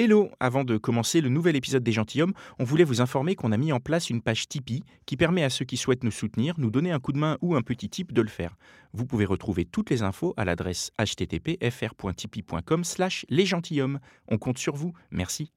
[0.00, 3.56] Hello Avant de commencer le nouvel épisode des Gentilhommes, on voulait vous informer qu'on a
[3.56, 6.70] mis en place une page Tipeee qui permet à ceux qui souhaitent nous soutenir, nous
[6.70, 8.56] donner un coup de main ou un petit tip de le faire.
[8.92, 13.98] Vous pouvez retrouver toutes les infos à l'adresse http://fr.tipeee.com slash les gentilshommes.
[14.28, 14.92] On compte sur vous.
[15.10, 15.50] Merci.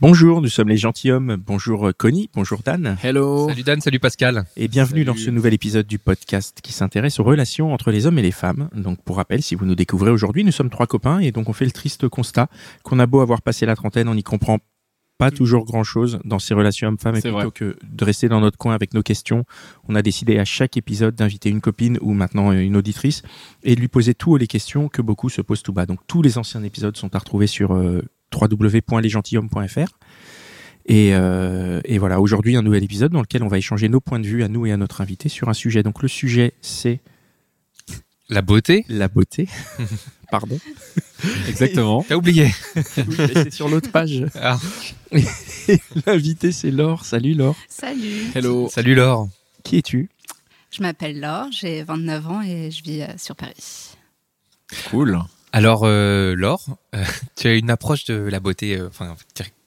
[0.00, 1.36] Bonjour, nous sommes les Gentilhommes.
[1.36, 2.96] Bonjour Connie, bonjour Dan.
[3.02, 3.48] Hello.
[3.50, 4.44] Salut Dan, salut Pascal.
[4.56, 5.04] Et bienvenue Salut.
[5.04, 8.30] dans ce nouvel épisode du podcast qui s'intéresse aux relations entre les hommes et les
[8.30, 8.70] femmes.
[8.74, 11.52] Donc pour rappel, si vous nous découvrez aujourd'hui, nous sommes trois copains et donc on
[11.52, 12.48] fait le triste constat
[12.82, 14.58] qu'on a beau avoir passé la trentaine, on n'y comprend
[15.20, 17.50] pas toujours grand chose dans ces relations hommes-femmes et plutôt vrai.
[17.54, 19.44] que de rester dans notre coin avec nos questions,
[19.86, 23.22] on a décidé à chaque épisode d'inviter une copine ou maintenant une auditrice
[23.62, 25.84] et de lui poser tout haut les questions que beaucoup se posent tout bas.
[25.84, 28.00] Donc tous les anciens épisodes sont à retrouver sur euh,
[28.34, 29.98] www.lesgentilhommes.fr.
[30.86, 34.20] Et, euh, et voilà, aujourd'hui un nouvel épisode dans lequel on va échanger nos points
[34.20, 35.82] de vue à nous et à notre invité sur un sujet.
[35.82, 37.00] Donc le sujet c'est
[38.30, 39.48] La beauté la beauté.
[40.30, 40.58] Pardon.
[41.48, 42.04] Exactement.
[42.08, 42.48] T'as oublié.
[42.76, 42.82] Oui,
[43.18, 44.24] mais c'est sur l'autre page.
[44.36, 44.56] Ah,
[46.06, 47.04] L'invité c'est Laure.
[47.04, 47.56] Salut Laure.
[47.68, 48.68] Salut, Hello.
[48.68, 49.28] salut Laure.
[49.64, 50.08] Qui es-tu?
[50.70, 53.96] Je m'appelle Laure, j'ai 29 ans et je vis euh, sur Paris.
[54.88, 55.18] Cool.
[55.52, 56.64] Alors euh, Laure,
[56.94, 57.04] euh,
[57.36, 59.16] tu as une approche de la beauté, euh, enfin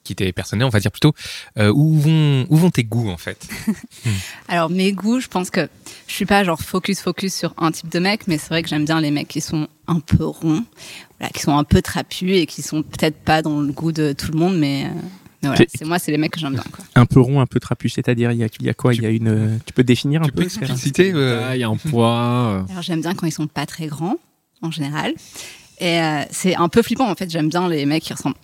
[0.04, 1.14] qui t'est personnelle, on va dire plutôt.
[1.58, 3.48] Euh, où vont où vont tes goûts en fait?
[4.48, 5.68] Alors mes goûts, je pense que
[6.06, 8.68] je suis pas genre focus focus sur un type de mec, mais c'est vrai que
[8.68, 10.64] j'aime bien les mecs qui sont un peu ronds,
[11.18, 14.12] voilà, qui sont un peu trapus et qui sont peut-être pas dans le goût de
[14.12, 14.88] tout le monde, mais, euh,
[15.42, 16.64] mais voilà, C'est- moi, c'est les mecs que j'aime bien.
[16.72, 16.84] Quoi.
[16.94, 18.94] Un peu rond, un peu trapu, c'est-à-dire il y a, il y a quoi?
[18.94, 19.28] Il y a une.
[19.28, 22.10] euh, Tu peux définir un Tu peu expliciter euh, Taille, un poids.
[22.10, 24.16] euh, Alors j'aime bien quand ils sont pas très grands
[24.62, 25.14] en général,
[25.80, 27.30] et euh, c'est un peu flippant en fait.
[27.30, 28.36] J'aime bien les mecs qui ressemblent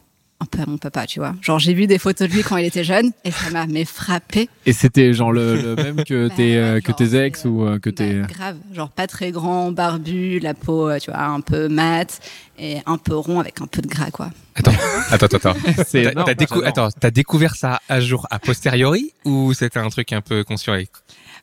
[0.42, 1.34] un peu à mon papa, tu vois.
[1.42, 3.84] Genre j'ai vu des photos de lui quand il était jeune et ça m'a mais
[3.84, 4.48] frappé.
[4.66, 7.64] Et c'était genre le, le même que Bah tes, euh, ouais, que tes ex ou
[7.66, 8.22] euh, que Bah, tes.
[8.34, 12.20] grave, genre pas très grand, barbu, la peau, euh, tu vois, un peu mate
[12.58, 14.30] et un peu rond avec un peu de gras, quoi.
[14.54, 14.72] Attends,
[15.10, 15.54] attends, attends.
[15.86, 16.66] C'est T'as énorme, t'as décou- j'adore.
[16.86, 20.74] attends, t'as découvert ça à jour a posteriori ou c'était un truc un peu conscient
[20.74, 20.88] et-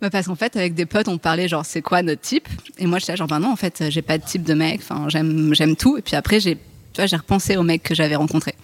[0.02, 2.48] Bah parce qu'en fait, avec des potes, on parlait genre c'est quoi notre type?
[2.80, 4.82] Et moi, j'étais là, genre ben non, en fait, j'ai pas de type de mec.
[4.82, 5.98] Enfin, j'aime j'aime tout.
[5.98, 6.58] Et puis après, j'ai
[6.98, 8.56] tu vois, j'ai repensé aux mecs que j'avais rencontrés.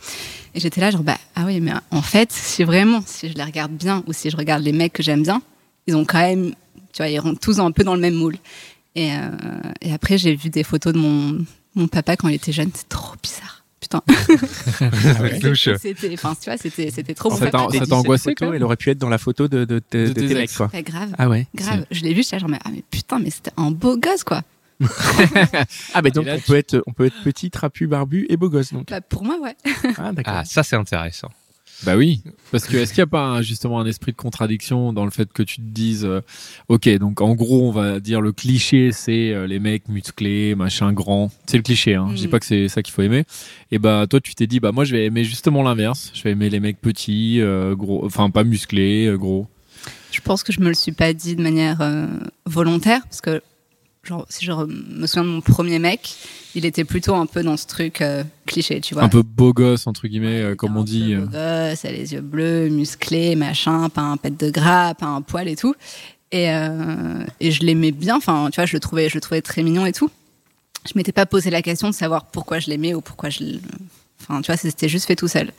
[0.55, 3.44] Et j'étais là, genre bah ah oui, mais en fait, si vraiment, si je les
[3.44, 5.44] regarde bien ou si je regarde les mecs que j'aime bien,
[5.85, 6.49] ils ont quand même,
[6.93, 8.38] tu vois, ils rentrent tous un peu dans le même moule.
[8.95, 9.17] Et, euh,
[9.81, 11.45] et après, j'ai vu des photos de mon
[11.75, 12.72] mon papa quand il était jeune.
[12.73, 13.63] C'est trop bizarre.
[13.79, 14.01] Putain.
[15.43, 15.69] Louche.
[15.79, 18.77] C'était, enfin, tu vois, c'était, c'était trop En fait, ça t'a angoissé, même Elle aurait
[18.77, 20.72] pu être dans la photo de, de, de- De de tes mecs, quoi.
[20.73, 21.13] Ouais, grave.
[21.19, 21.45] Ah ouais.
[21.53, 23.97] Grave, je l'ai vu, j'étais là, genre, mais, ah, mais putain, mais c'était un beau
[23.97, 24.41] gosse, quoi.
[25.94, 28.49] Ah bah donc là, on peut être on peut être petit, trapu, barbu et beau
[28.49, 28.89] gosse donc.
[28.89, 29.55] Bah, pour moi, ouais.
[29.97, 30.33] Ah d'accord.
[30.38, 31.29] Ah, ça c'est intéressant.
[31.83, 32.21] Bah oui.
[32.51, 35.11] Parce que est-ce qu'il n'y a pas un- justement un esprit de contradiction dans le
[35.11, 36.22] fait que tu te dises, euh,
[36.69, 40.93] ok, donc en gros, on va dire le cliché, c'est euh, les mecs musclés, machin
[40.93, 41.29] grand.
[41.45, 42.07] C'est le cliché, hein.
[42.11, 43.25] Je dis pas que c'est ça qu'il faut aimer.
[43.72, 46.11] Et bah toi, tu t'es dit, bah moi, je vais aimer justement l'inverse.
[46.13, 49.47] Je vais aimer les mecs petits, euh, gros, enfin pas musclés, euh, gros.
[50.11, 52.07] Je pense que je me le suis pas dit de manière euh,
[52.45, 53.41] volontaire, parce que,
[54.03, 56.16] genre, si je me souviens de mon premier mec,
[56.56, 59.03] il était plutôt un peu dans ce truc euh, cliché, tu vois.
[59.03, 61.16] Un peu beau gosse entre guillemets, euh, comme on dit.
[61.16, 61.68] peu euh.
[61.68, 65.22] beau gosse, a les yeux bleus, musclé, machin, pas un pet de gras, pas un
[65.22, 65.75] poil et tout.
[66.34, 69.44] Et, euh, et je l'aimais bien, enfin, tu vois, je le trouvais, je le trouvais
[69.44, 70.09] très mignon et tout.
[70.85, 73.44] Je m'étais pas posé la question de savoir pourquoi je l'aimais ou pourquoi je.
[74.20, 75.52] Enfin, tu vois, c'était juste fait tout seul.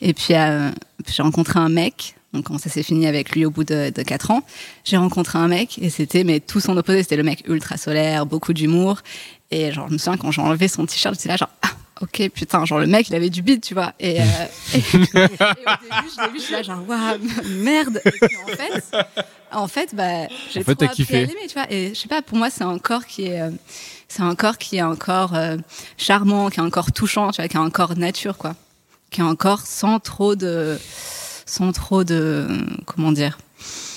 [0.00, 0.70] Et puis, euh,
[1.04, 2.14] puis j'ai rencontré un mec.
[2.32, 4.42] Donc, quand ça s'est fini avec lui au bout de, de 4 ans,
[4.84, 7.02] j'ai rencontré un mec et c'était mais tout son opposé.
[7.02, 9.00] C'était le mec ultra solaire, beaucoup d'humour.
[9.50, 11.70] Et genre, je me souviens quand j'ai enlevé son t-shirt, j'étais là genre, ah,
[12.02, 13.94] ok, putain, genre le mec, il avait du bide, tu vois.
[13.98, 14.24] Et, euh,
[14.74, 15.28] et, et au début,
[16.16, 17.18] je l'ai vu, je suis là genre, waouh,
[17.48, 18.00] merde.
[18.04, 18.96] Et puis en fait,
[19.52, 21.16] en fait, bah, j'ai En fait, trop appris kiffé.
[21.16, 21.66] à l'aimer, tu vois.
[21.68, 23.50] Et je sais pas, pour moi, c'est un corps qui est, euh,
[24.06, 25.56] c'est un corps qui est encore euh,
[25.96, 28.54] charmant, qui est encore touchant, tu vois, qui est encore nature, quoi.
[29.10, 30.78] Qui est encore sans trop de,
[31.50, 32.46] sans trop de,
[32.86, 33.38] comment dire,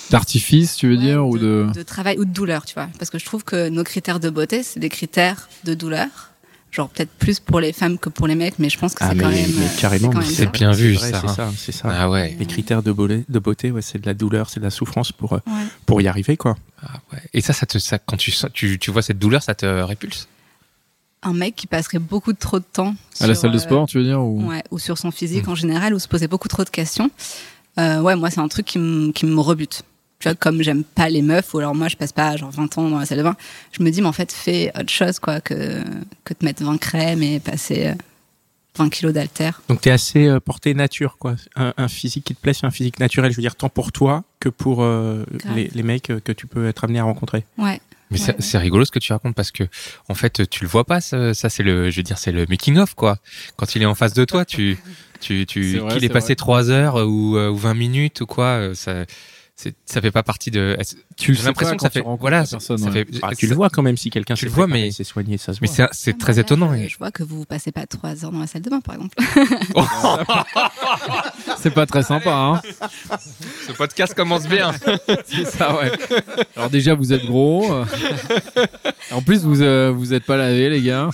[0.09, 1.67] D'artifice, tu veux Ouais, dire, ou de.
[1.73, 2.89] de travail ou de douleur, tu vois.
[2.99, 6.07] Parce que je trouve que nos critères de beauté, c'est des critères de douleur.
[6.71, 9.09] Genre peut-être plus pour les femmes que pour les mecs, mais je pense que Ah
[9.11, 9.51] c'est quand même.
[9.57, 10.11] mais euh, carrément.
[10.23, 11.33] c'est bien vu, vrai, ça, C'est hein.
[11.35, 11.87] ça, c'est ça.
[11.91, 12.35] Ah ouais.
[12.39, 15.11] Les critères de beauté, de beauté, ouais, c'est de la douleur, c'est de la souffrance
[15.11, 15.63] pour euh, Ouais.
[15.85, 16.55] pour y arriver quoi.
[16.81, 17.19] Ah ouais.
[17.33, 20.27] Et ça, ça te, ça, quand tu, tu, tu vois cette douleur, ça te répulse?
[21.23, 23.87] Un mec qui passerait beaucoup de trop de temps À la salle de euh, sport,
[23.87, 24.47] tu veux dire ou...
[24.49, 27.09] ouais, ou sur son physique en général, ou se poser beaucoup trop de questions.
[27.79, 29.83] Euh, ouais, moi, c'est un truc qui me qui me rebute.
[30.19, 32.77] Tu vois, comme j'aime pas les meufs, ou alors moi, je passe pas genre 20
[32.77, 33.35] ans dans la salle de bain,
[33.71, 35.83] je me dis, mais en fait, fais autre chose, quoi, que,
[36.23, 37.93] que te mettre 20 crèmes et passer euh,
[38.77, 39.61] 20 kilos d'haltère.
[39.67, 41.35] Donc tu es assez euh, porté nature, quoi.
[41.55, 43.91] Un, un physique qui te plaît, c'est un physique naturel, je veux dire, tant pour
[43.91, 45.25] toi que pour euh,
[45.55, 47.45] les, les mecs euh, que tu peux être amené à rencontrer.
[47.57, 47.79] Ouais.
[48.13, 49.63] Mais Ouais, c'est- rigolo ce que tu racontes parce que
[50.07, 52.45] en fait tu le vois pas ça, ça, c'est le je veux dire c'est le
[52.47, 53.17] making of quoi.
[53.57, 54.77] Quand il est en face de toi tu
[55.19, 58.73] tu tu qu'il est passé trois heures ou, euh, ou 20 minutes ou quoi euh,
[58.75, 59.05] ça
[59.85, 60.77] ça fait pas partie de
[61.17, 63.05] Tu j'ai l'impression que ça fait voilà personne, ça ouais.
[63.05, 65.37] fait Ah, tu le vois quand même si quelqu'un Tu le vois, mais- s'est soigné,
[65.37, 67.45] ça se mais c'est c'est Ah, très bah étonnant Je, et- je vois que vous
[67.45, 69.15] passez pas 3 heures dans la salle de bain, par exemple.
[71.59, 72.61] C'est pas très sympa, hein
[73.67, 74.71] ce podcast commence bien
[75.25, 75.91] C'est ça, ouais.
[76.55, 77.65] Alors déjà, vous êtes gros.
[79.11, 81.09] En plus, vous euh, vous êtes pas lavé, les gars.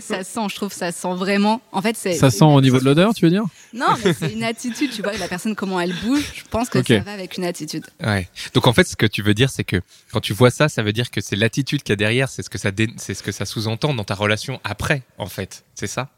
[0.00, 1.60] ça sent, je trouve, ça sent vraiment.
[1.72, 2.14] En fait, c'est.
[2.14, 3.44] Ça c'est sent au niveau de l'odeur, tu veux dire?
[3.72, 6.82] Non, mais c'est une attitude, tu vois, la personne, comment elle bouge, je pense que
[6.82, 7.84] ça va avec une attitude.
[8.02, 9.80] Ouais donc en fait ce que tu veux dire c'est que
[10.12, 12.42] quand tu vois ça ça veut dire que c'est l'attitude qu'il y a derrière c'est
[12.42, 15.64] ce que ça dé- c'est ce que ça sous-entend dans ta relation après en fait
[15.74, 16.10] c'est ça?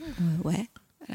[0.00, 0.04] Euh,
[0.44, 0.66] ouais.
[1.10, 1.14] Euh,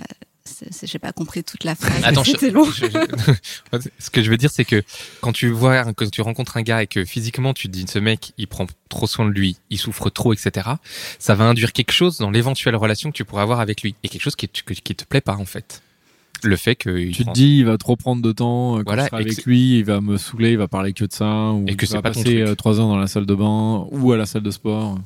[0.83, 2.01] J'ai pas compris toute la phrase.
[2.03, 2.65] Attends, je- long.
[2.65, 4.83] je- je- ce que je veux dire, c'est que
[5.21, 7.99] quand tu vois, quand tu rencontres un gars et que physiquement tu te dis ce
[7.99, 10.67] mec, il prend trop soin de lui, il souffre trop, etc.
[11.19, 14.09] Ça va induire quelque chose dans l'éventuelle relation que tu pourras avoir avec lui et
[14.09, 15.81] quelque chose qui, qui te plaît pas en fait.
[16.43, 18.75] Le fait que Tu te dis, il va trop prendre de temps.
[18.75, 21.05] euh, Quand Voilà, je serai avec lui, il va me saouler, il va parler que
[21.05, 21.51] de ça.
[21.51, 23.35] Ou Et que il c'est va pas passer euh, trois heures dans la salle de
[23.35, 24.97] bain ou à la salle de sport.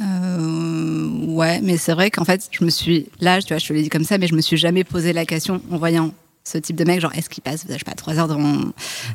[0.00, 3.06] Euh, ouais, mais c'est vrai qu'en fait, je me suis.
[3.20, 5.12] Là, tu vois, je te l'ai dit comme ça, mais je me suis jamais posé
[5.12, 6.12] la question en voyant
[6.44, 8.58] ce type de mec, genre, est-ce qu'il passe, je sais pas, trois heures devant,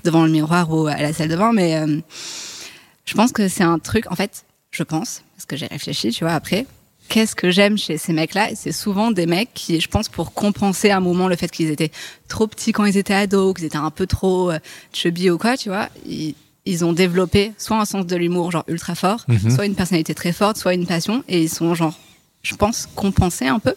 [0.06, 2.00] devant le miroir ou à la salle de bain, mais euh,
[3.06, 6.24] je pense que c'est un truc, en fait, je pense, parce que j'ai réfléchi, tu
[6.24, 6.66] vois, après,
[7.08, 10.92] qu'est-ce que j'aime chez ces mecs-là C'est souvent des mecs qui, je pense, pour compenser
[10.92, 11.92] un moment le fait qu'ils étaient
[12.28, 14.60] trop petits quand ils étaient ados, qu'ils étaient un peu trop euh,
[14.94, 18.64] chubby ou quoi, tu vois, ils, ils ont développé soit un sens de l'humour genre
[18.68, 19.50] ultra fort, Mhm.
[19.52, 21.98] soit une personnalité très forte, soit une passion, et ils sont genre,
[22.44, 23.74] je pense, compensés un peu.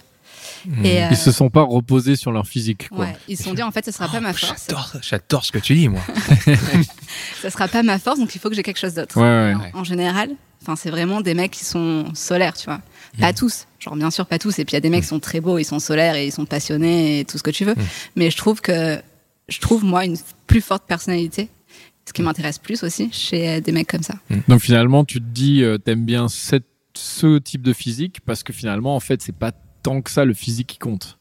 [0.66, 0.84] Mhm.
[0.84, 2.98] Et, euh, Ils se sont pas reposés sur leur physique, quoi.
[3.06, 4.66] ouais, ils se sont dit en fait, ce sera pas ma force,
[5.02, 6.00] J'adore, ce que tu dis, moi.
[7.42, 9.16] ça sera pas ma force, donc il faut que j'ai quelque chose d'autre.
[9.18, 9.60] Ouais, ouais.
[9.62, 9.70] Ouais.
[9.74, 10.30] En général,
[10.62, 12.80] enfin, c'est vraiment des mecs qui sont solaires, tu vois.
[13.18, 14.58] Pas tous, genre bien sûr pas tous.
[14.58, 16.26] Et puis il y a des mecs qui sont très beaux, ils sont solaires et
[16.26, 17.74] ils sont passionnés et tout ce que tu veux.
[18.16, 19.00] Mais je trouve que,
[19.48, 20.16] je trouve moi une
[20.46, 21.48] plus forte personnalité,
[22.06, 24.14] ce qui m'intéresse plus aussi chez euh, des mecs comme ça.
[24.48, 28.52] Donc finalement, tu te dis, euh, t'aimes bien cette, ce type de physique parce que
[28.52, 29.52] finalement, en fait, c'est pas
[29.82, 31.18] tant que ça le physique qui compte.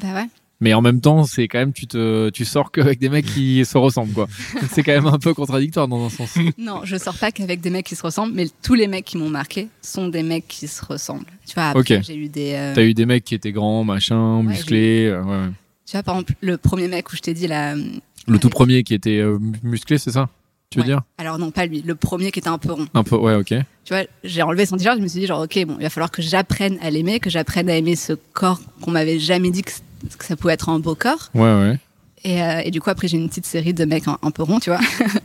[0.00, 0.28] Bah ouais.
[0.60, 3.64] Mais en même temps, c'est quand même, tu te, tu sors qu'avec des mecs qui
[3.64, 4.26] se ressemblent, quoi.
[4.72, 6.34] c'est quand même un peu contradictoire dans un sens.
[6.58, 9.18] Non, je sors pas qu'avec des mecs qui se ressemblent, mais tous les mecs qui
[9.18, 11.26] m'ont marqué sont des mecs qui se ressemblent.
[11.46, 12.54] Tu vois, après, j'ai eu des.
[12.54, 15.06] euh, T'as eu des mecs qui étaient grands, machin, Ouais, musclés.
[15.06, 15.48] euh, ouais.
[15.86, 17.74] Tu vois, par exemple, le premier mec où je t'ai dit là.
[17.76, 17.82] euh,
[18.26, 20.28] Le tout premier qui était euh, musclé, c'est ça?
[20.70, 20.88] Tu veux Ouais.
[20.88, 21.02] dire?
[21.18, 21.80] Alors non, pas lui.
[21.82, 22.86] Le premier qui était un peu rond.
[22.92, 23.54] Un peu, ouais, ok.
[23.84, 25.88] Tu vois, j'ai enlevé son t-shirt, je me suis dit genre ok, bon, il va
[25.88, 29.62] falloir que j'apprenne à l'aimer, que j'apprenne à aimer ce corps qu'on m'avait jamais dit
[29.62, 29.70] que,
[30.08, 31.30] c- que ça pouvait être un beau corps.
[31.34, 31.78] Ouais, ouais.
[32.24, 34.42] Et, euh, et du coup après j'ai une petite série de mecs un, un peu
[34.42, 34.80] ronds, tu vois.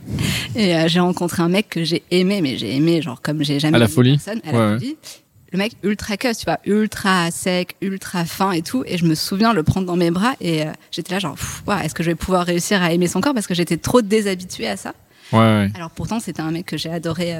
[0.54, 3.58] et euh, j'ai rencontré un mec que j'ai aimé, mais j'ai aimé genre comme j'ai
[3.60, 4.78] jamais À la folie personne, à la Ouais, ouais.
[4.78, 4.96] folie.
[5.52, 8.82] Le mec ultra cuss, tu vois, ultra sec, ultra fin et tout.
[8.86, 11.84] Et je me souviens le prendre dans mes bras et euh, j'étais là genre, ouah,
[11.84, 14.68] est-ce que je vais pouvoir réussir à aimer son corps parce que j'étais trop déshabituée
[14.68, 14.94] à ça?
[15.32, 15.70] Ouais, ouais.
[15.74, 17.34] Alors pourtant c'était un mec que j'ai adoré,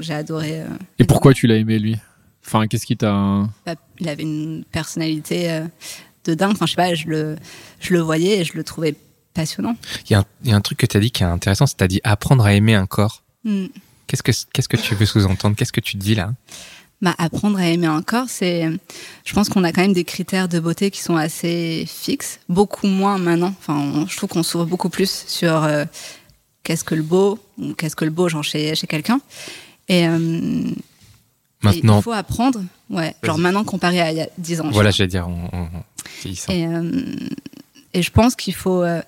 [0.00, 0.62] j'ai adoré.
[0.98, 1.96] Et pourquoi tu l'as aimé, lui?
[2.46, 3.46] Enfin, qu'est-ce qui t'a.
[3.64, 5.62] pas- il avait une personnalité
[6.28, 6.52] de dingue.
[6.52, 7.36] Enfin, je sais pas, je le,
[7.80, 8.94] je le voyais et je le trouvais
[9.34, 9.76] passionnant.
[10.08, 11.26] Il y, a un- il y a un truc que tu as dit qui est
[11.26, 13.22] intéressant, c'est que tu as dit apprendre à aimer un corps.
[13.44, 13.66] Hmm.
[14.06, 15.54] Qu'est-ce que, qu'est-ce que tu veux sous-entendre?
[15.56, 16.32] Qu'est-ce que tu dis là?
[17.00, 18.68] Bah, apprendre à aimer un corps, c'est,
[19.24, 22.88] je pense qu'on a quand même des critères de beauté qui sont assez fixes, beaucoup
[22.88, 23.54] moins maintenant.
[23.60, 25.84] Enfin, on- je trouve qu'on s'ouvre beaucoup plus sur euh,
[26.64, 29.20] qu'est-ce que le beau ou qu'est-ce que le beau, genre chez, chez quelqu'un.
[29.88, 30.74] Et, euh, et
[31.62, 34.70] Maintenant, il faut apprendre, ouais, genre maintenant comparé à il y a 10 ans.
[34.70, 35.84] voilà, j'allais dire vieillissant.
[36.24, 36.90] Et, euh,
[37.94, 39.02] et je pense qu'il faut, euh,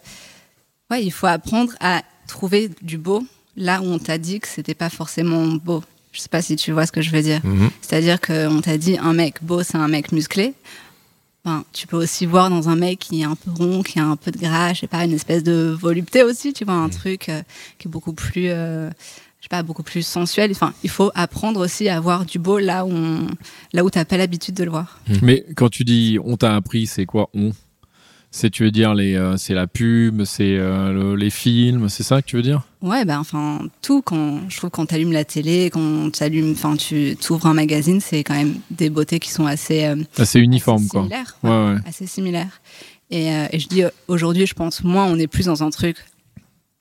[0.91, 3.25] ouais, il faut apprendre à trouver du beau
[3.57, 5.83] là où on t'a dit que c'était pas forcément beau.
[6.13, 7.41] Je sais pas si tu vois ce que je veux dire.
[7.45, 7.71] Mhm.
[7.81, 10.55] C'est-à-dire qu'on t'a dit un mec beau, c'est un mec musclé.
[11.45, 14.05] Ben, tu peux aussi voir dans un mec qui est un peu rond, qui a
[14.05, 16.91] un peu de gras, je sais pas, une espèce de volupté aussi, tu vois, un
[16.91, 17.43] truc euh,
[17.79, 18.91] qui est beaucoup plus, euh,
[19.41, 20.51] je sais pas, beaucoup plus sensuel.
[20.53, 23.27] Enfin, il faut apprendre aussi à voir du beau là où on,
[23.73, 25.01] là où t'as pas l'habitude de le voir.
[25.23, 27.51] Mais quand tu dis on t'a appris, c'est quoi on?
[28.33, 32.05] C'est, tu veux dire, les, euh, c'est la pub, c'est euh, le- les films, c'est
[32.05, 32.63] ça que tu veux dire?
[32.81, 37.17] Ouais, bah enfin tout quand je trouve quand t'allumes la télé, quand t'allumes, enfin tu
[37.29, 40.89] ouvres un magazine, c'est quand même des beautés qui sont assez euh, Assez uniforme, assez
[40.91, 41.01] quoi.
[41.01, 41.77] similaires, Ouais, ouais.
[41.87, 42.61] assez similaires.
[43.11, 45.97] Et, euh, et je dis aujourd'hui, je pense moins on est plus dans un truc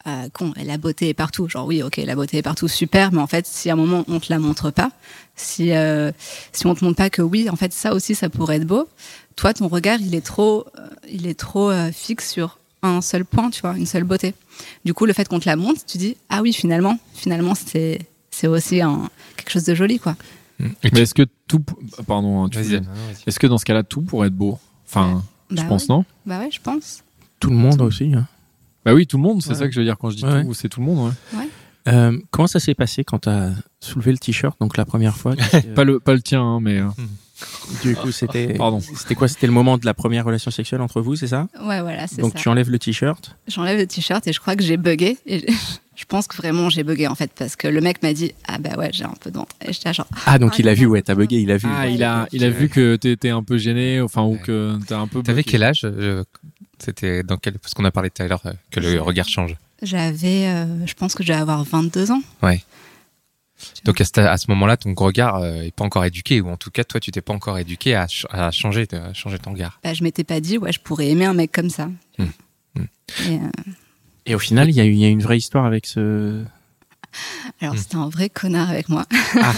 [0.08, 0.54] euh, con.
[0.58, 1.48] Et la beauté est partout.
[1.50, 3.12] Genre oui, ok, la beauté est partout, super.
[3.12, 4.92] Mais en fait, si à un moment on te la montre pas,
[5.36, 6.12] si euh,
[6.52, 8.88] si on te montre pas que oui, en fait ça aussi ça pourrait être beau.
[9.36, 13.24] Toi, ton regard, il est trop, euh, il est trop euh, fixe sur un seul
[13.26, 14.34] point, tu vois, une seule beauté.
[14.86, 18.00] Du coup, le fait qu'on te la montre, tu dis ah oui, finalement, finalement c'est
[18.32, 20.16] c'est aussi un quelque chose de joli, quoi.
[20.60, 21.64] Mais est-ce que tout.
[22.06, 22.50] Pardon, hein.
[23.26, 24.60] Est-ce que dans ce cas-là, tout pourrait être beau?
[24.86, 25.96] Enfin, Bah je pense, ouais.
[25.96, 26.06] non?
[26.26, 27.04] Bah ouais, je pense.
[27.40, 28.12] Tout le monde aussi.
[28.14, 28.28] hein.
[28.86, 29.56] Bah oui, tout le monde, c'est Ouais.
[29.56, 30.44] ça que je veux dire quand je dis Ouais.
[30.44, 31.14] tout, c'est tout le monde.
[31.34, 31.48] ouais.
[31.88, 35.36] Euh, comment ça s'est passé quand tu as soulevé le t-shirt donc la première fois
[35.36, 35.42] que-
[35.74, 36.78] Pas, le, pas le tien, hein, mais.
[36.80, 36.86] euh,
[37.84, 38.54] Du coup, c'était.
[38.58, 38.80] Pardon.
[38.82, 39.28] C'était quoi?
[39.30, 41.48] C'était le moment de la première relation sexuelle entre vous, c'est ça?
[41.64, 42.40] Ouais, voilà, c'est Donc ça.
[42.40, 43.36] tu enlèves le t-shirt?
[43.48, 45.18] J'enlève le t-shirt et je crois que j'ai bugué.
[45.26, 45.46] Et
[45.96, 48.58] je pense que vraiment j'ai bugué en fait parce que le mec m'a dit ah
[48.60, 49.56] bah ouais j'ai un peu de ventre.
[49.66, 51.58] Et j'étais là, genre Ah donc Ah, il a vu, ouais, t'as bugué, il a
[51.58, 51.68] vu.
[51.74, 55.00] Ah, il a, il a vu que t'étais un peu gêné, enfin, ou que t'as
[55.00, 55.24] un peu.
[55.24, 56.24] T'avais quel âge euh,
[56.84, 59.56] C'était dans quel Parce qu'on a parlé tout à l'heure euh, que le regard change.
[59.82, 62.22] j'avais euh, je pense que je devais avoir 22 ans.
[63.84, 66.56] Donc à ce, à ce moment-là, ton regard euh, est pas encore éduqué, ou en
[66.56, 69.52] tout cas, toi, tu t'es pas encore éduqué à, ch- à changer, à changer ton
[69.52, 69.80] regard.
[69.84, 71.90] Bah, je m'étais pas dit ouais je pourrais aimer un mec comme ça.
[72.18, 72.26] Hmm.
[72.76, 72.84] Hmm.
[73.28, 73.72] Et, euh,
[74.26, 76.42] Et au final, il y, a eu- il y a une vraie histoire avec ce.
[77.60, 79.06] alors c'était un vrai connard avec moi.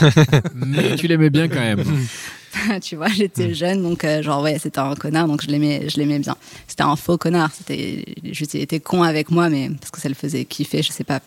[0.55, 1.83] Mais tu l'aimais bien quand même.
[2.81, 5.97] tu vois j'étais jeune donc euh, genre ouais c'était un connard donc je l'aimais je
[5.97, 6.35] l'aimais bien.
[6.67, 7.51] C'était un faux connard.
[7.53, 10.91] C'était juste il était con avec moi mais parce que ça le faisait kiffer je
[10.91, 11.21] sais pas.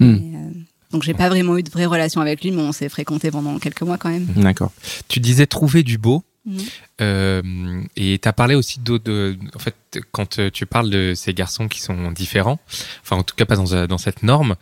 [0.00, 0.50] Et, euh,
[0.92, 3.58] donc j'ai pas vraiment eu de vraie relation avec lui mais on s'est fréquenté pendant
[3.58, 4.26] quelques mois quand même.
[4.36, 4.72] D'accord.
[5.08, 6.58] Tu disais trouver du beau, Mhm.
[7.00, 7.42] euh,
[7.96, 9.34] et tu as parlé aussi d'autres.
[9.56, 9.74] En fait,
[10.12, 12.60] quand tu parles de ces garçons qui sont différents,
[13.02, 14.54] enfin, en tout cas pas dans, dans cette norme,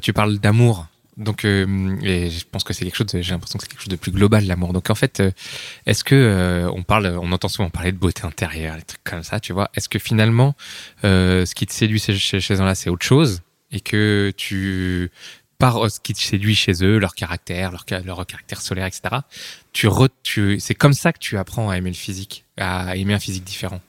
[0.00, 0.86] tu parles d'amour.
[1.16, 1.64] Donc, euh,
[2.02, 3.06] je pense que c'est quelque chose.
[3.12, 4.72] J'ai l'impression que c'est quelque chose de plus global l'amour.
[4.72, 5.30] Donc, en fait, euh,
[5.86, 9.22] est-ce que euh, on parle, on entend souvent parler de beauté intérieure, des trucs comme
[9.22, 10.54] ça, tu vois Est-ce que finalement,
[11.02, 15.10] ce qui te séduit chez, un là, c'est autre chose, et que tu
[15.56, 19.02] par ce qui te séduit chez eux, leur caractère, leur, ca- leur caractère solaire, etc.
[19.72, 19.88] Tu,
[20.24, 23.44] tu c'est comme ça que tu apprends à aimer le physique, à aimer un physique
[23.44, 23.80] différent?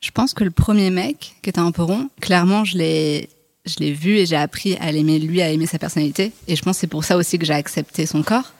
[0.00, 3.30] Je pense que le premier mec, qui était un peu rond, clairement, je l'ai,
[3.68, 6.32] je l'ai vu et j'ai appris à l'aimer, lui, à aimer sa personnalité.
[6.46, 8.52] Et je pense que c'est pour ça aussi que j'ai accepté son corps.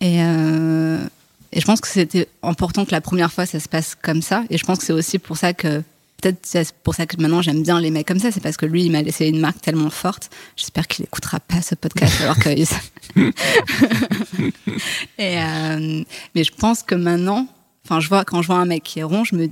[0.00, 1.04] Et, euh,
[1.52, 4.44] et je pense que c'était important que la première fois, ça se passe comme ça.
[4.50, 5.82] Et je pense que c'est aussi pour ça que,
[6.20, 8.32] peut-être c'est pour ça que maintenant j'aime bien les mecs comme ça.
[8.32, 10.30] C'est parce que lui, il m'a laissé une marque tellement forte.
[10.56, 12.48] J'espère qu'il écoutera pas ce podcast alors que.
[15.18, 16.04] et, euh,
[16.34, 17.46] mais je pense que maintenant,
[17.84, 19.48] enfin, je vois, quand je vois un mec qui est rond, je me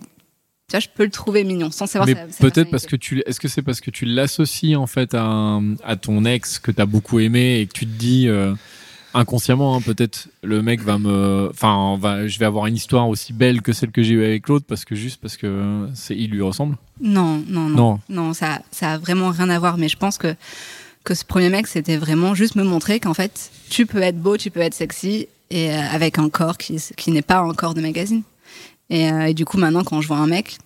[0.72, 3.38] tu vois, je peux le trouver mignon sans savoir Mais peut-être parce que tu, est-ce
[3.40, 6.86] que c'est parce que tu l'associes en fait à, un- à ton ex que t'as
[6.86, 8.54] beaucoup aimé et que tu te dis euh,
[9.14, 13.32] inconsciemment, hein, peut-être le mec va me, enfin, va, je vais avoir une histoire aussi
[13.32, 16.30] belle que celle que j'ai eue avec l'autre parce que juste parce que c'est, il
[16.30, 16.76] lui ressemble?
[17.00, 17.76] Non, non, non.
[17.76, 18.00] Non.
[18.08, 19.76] Non, ça, ça a vraiment rien à voir.
[19.76, 20.34] Mais je pense que,
[21.04, 24.36] que ce premier mec, c'était vraiment juste me montrer qu'en fait, tu peux être beau,
[24.38, 27.74] tu peux être sexy, et euh, avec un corps qui, qui n'est pas un corps
[27.74, 28.22] de magazine.
[28.92, 30.58] Et, euh, et du coup, maintenant, quand je vois un mec,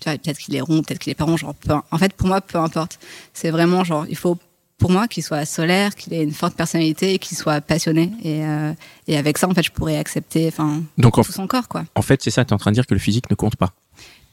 [0.00, 2.14] tu vois, peut-être qu'il est rond, peut-être qu'il est pas rond, genre, peu, en fait,
[2.14, 2.98] pour moi, peu importe.
[3.34, 4.38] C'est vraiment genre, il faut,
[4.78, 8.10] pour moi, qu'il soit solaire, qu'il ait une forte personnalité et qu'il soit passionné.
[8.24, 8.72] Et, euh,
[9.06, 11.84] et avec ça, en fait, je pourrais accepter, enfin, Donc en, tout son corps, quoi.
[11.94, 13.56] en fait, c'est ça, tu es en train de dire que le physique ne compte
[13.56, 13.74] pas.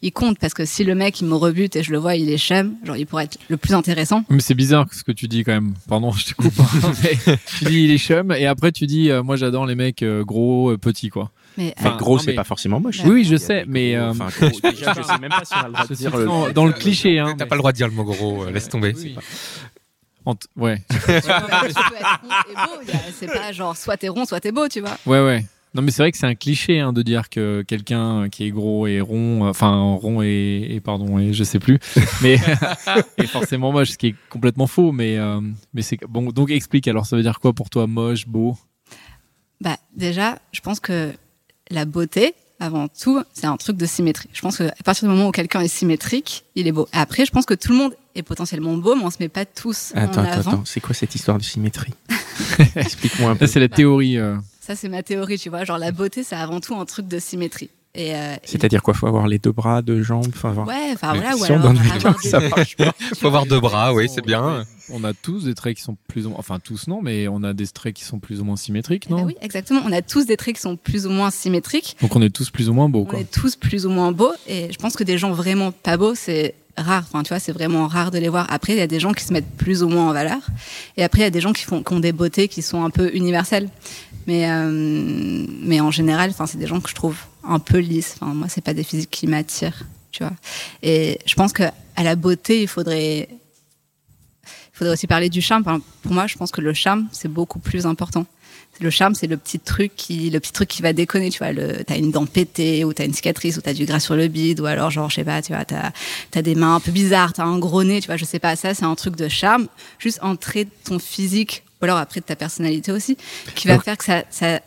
[0.02, 2.30] il compte parce que si le mec il me rebute et je le vois il
[2.30, 5.28] est chum genre il pourrait être le plus intéressant Mais c'est bizarre ce que tu
[5.28, 5.74] dis quand même.
[5.90, 6.54] Pardon, je te coupe.
[7.04, 10.04] mais tu dis il est chum et après tu dis euh, moi j'adore les mecs
[10.04, 11.32] euh, gros, euh, petits quoi.
[11.58, 13.00] Mais Enfin, Ah, gros, c'est mais- pas forcément moche.
[13.04, 15.58] Oui, oui, je sais, mais, euh, enfin, gros, déjà, je sais même pas si on
[15.60, 16.26] a le droit de Je suis dire le.
[16.26, 17.20] dans, dans le cliché.
[17.20, 18.94] Hein, T'as mais- pas le droit de dire le mot gros, euh, laisse tomber.
[18.98, 19.16] Oui.
[20.26, 20.82] En t- ouais,
[23.14, 25.46] c'est pas genre soit t'es rond soit t'es beau tu vois ouais, ouais.
[25.74, 28.50] Non, mais c'est vrai que c'est un cliché hein, de dire que quelqu'un qui est
[28.52, 31.78] gros et rond, euh, enfin rond et, et pardon et je sais plus,
[32.24, 32.40] mais
[33.18, 34.92] est forcément moche, ce qui est complètement faux.
[34.92, 35.40] Mais euh,
[35.74, 36.32] mais c'est bon.
[36.32, 36.88] Donc explique.
[36.88, 38.58] Alors ça veut dire quoi pour toi, moche, beau?
[39.62, 41.14] Bah déjà je pense que
[41.72, 45.14] la beauté avant tout c'est un truc de symétrie je pense que à partir du
[45.14, 47.94] moment où quelqu'un est symétrique il est beau après je pense que tout le monde
[48.16, 50.80] est potentiellement beau mais on se met pas tous Attends, en attends, avant attends, c'est
[50.80, 51.94] quoi cette histoire de symétrie
[52.76, 53.46] Explique-moi un peu.
[53.46, 54.18] Ça c'est la théorie.
[54.18, 54.36] euh.
[54.60, 55.64] Ça, c'est ma théorie, tu vois.
[55.64, 57.70] Genre, la beauté, c'est avant tout un truc de symétrie.
[58.00, 61.14] Et, euh, C'est-à-dire quoi Faut avoir les deux bras, deux jambes enfin, avoir- Ouais, enfin
[61.16, 62.94] voilà, ou si on alors avoir des- ça marche pas.
[63.20, 64.64] Faut avoir deux bras, oui, c'est bien.
[64.92, 67.42] On a tous des traits qui sont plus ou moins, enfin tous non, mais on
[67.44, 69.24] a des traits qui sont plus ou moins symétriques, Eh ben non?
[69.26, 69.82] oui, exactement.
[69.84, 71.98] On a tous des traits qui sont plus ou moins symétriques.
[72.02, 73.20] Donc on est tous plus ou moins beaux, On quoi.
[73.20, 74.32] est tous plus ou moins beaux.
[74.48, 77.04] Et je pense que des gens vraiment pas beaux, c'est rare.
[77.08, 78.46] Enfin, tu vois, c'est vraiment rare de les voir.
[78.52, 80.38] Après, il y a des gens qui se mettent plus ou moins en valeur.
[80.98, 82.84] Et après, il y a des gens qui, font, qui ont des beautés qui sont
[82.84, 83.70] un peu universelles.
[84.28, 84.70] Mais, euh,
[85.64, 87.16] mais en général, enfin, c'est des gens que je trouve
[87.48, 88.16] un peu lisses.
[88.20, 90.34] Enfin, moi, c'est pas des physiques qui m'attirent, tu vois.
[90.84, 91.64] Et je pense que
[91.96, 95.64] à la beauté, il faudrait, il faudrait aussi parler du charme.
[95.66, 98.26] Enfin, pour moi, je pense que le charme, c'est beaucoup plus important.
[98.80, 101.52] Le charme, c'est le petit truc qui, le petit truc qui va déconner, tu vois.
[101.52, 104.28] Le, t'as une dent pétée, ou t'as une cicatrice, ou t'as du gras sur le
[104.28, 105.92] bide, ou alors, genre, je sais pas, tu vois, t'as,
[106.30, 108.56] t'as des mains un peu bizarres, t'as un gros nez, tu vois, je sais pas,
[108.56, 109.68] ça, c'est un truc de charme.
[109.98, 113.18] Juste de ton physique, ou alors après de ta personnalité aussi,
[113.56, 114.60] qui va Donc- faire que ça, ça,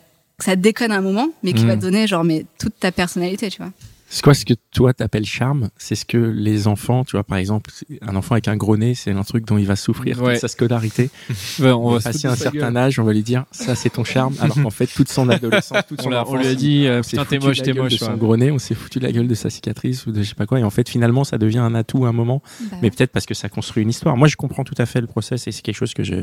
[0.43, 3.49] que ça déconne un moment, mais qui va te donner, genre, mais toute ta personnalité,
[3.49, 3.71] tu vois.
[4.13, 5.69] C'est quoi ce que toi t'appelles charme?
[5.77, 7.71] C'est ce que les enfants, tu vois, par exemple,
[8.01, 10.33] un enfant avec un gros nez, c'est un truc dont il va souffrir Ouais.
[10.33, 11.09] toute sa scolarité.
[11.61, 12.75] Ouais, on On va va se passer un certain gueule.
[12.77, 15.77] âge, on va lui dire ça c'est ton charme, alors qu'en fait toute son adolescence,
[15.87, 17.71] toute On, son l'a- on enfance, lui a dit, euh, on putain, t'es moche, t'es
[17.71, 17.93] moche.
[17.93, 20.21] de son gros nez, on s'est foutu de la gueule de sa cicatrice ou de
[20.23, 22.41] je sais pas quoi, et en fait finalement ça devient un atout à un moment,
[22.69, 24.17] Bah, mais peut-être parce que ça construit une histoire.
[24.17, 26.15] Moi je comprends tout à fait le process et c'est quelque chose que je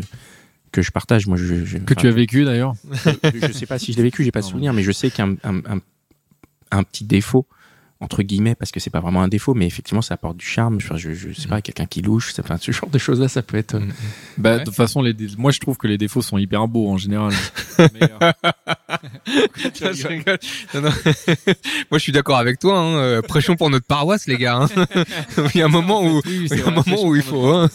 [0.73, 1.27] que je partage.
[1.27, 2.75] Moi je, je- Que enfin, tu as vécu d'ailleurs.
[3.25, 5.11] je, je sais pas si je l'ai vécu, j'ai pas de souvenir, mais je sais
[5.11, 5.81] qu'un un, un-
[6.71, 7.47] un petit défaut
[8.01, 10.81] entre guillemets parce que c'est pas vraiment un défaut mais effectivement ça apporte du charme
[10.81, 13.27] je, je, je sais pas quelqu'un qui louche ça, enfin, ce genre de choses là
[13.27, 13.81] ça peut être euh,
[14.37, 14.59] Bah, Ouais.
[14.61, 16.97] de toute façon, les dé- moi je trouve que les défauts sont hyper beaux en
[16.97, 17.33] général.
[17.79, 18.33] Mais, euh,
[19.27, 20.39] Je rigole.
[20.75, 20.91] Non, non.
[21.91, 22.79] Moi, je suis d'accord avec toi.
[22.79, 22.97] Hein.
[22.97, 24.61] euh, Prêchons pour notre paroisse, les gars.
[24.63, 24.69] hein.
[25.55, 27.23] il y a un moment où, Oui, il y a un vrai, moment où il
[27.23, 27.47] faut.
[27.47, 27.69] Hein.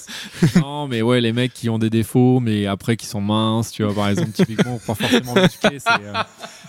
[0.55, 3.83] Non, mais ouais, les mecs qui ont des défauts, mais après qui sont minces, tu
[3.83, 6.13] vois, par exemple, typiquement, pas forcément musclés, c'est, euh,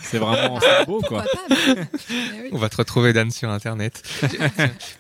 [0.02, 1.24] c'est vraiment c'est beau, quoi.
[2.52, 4.02] On va te retrouver Dan sur internet.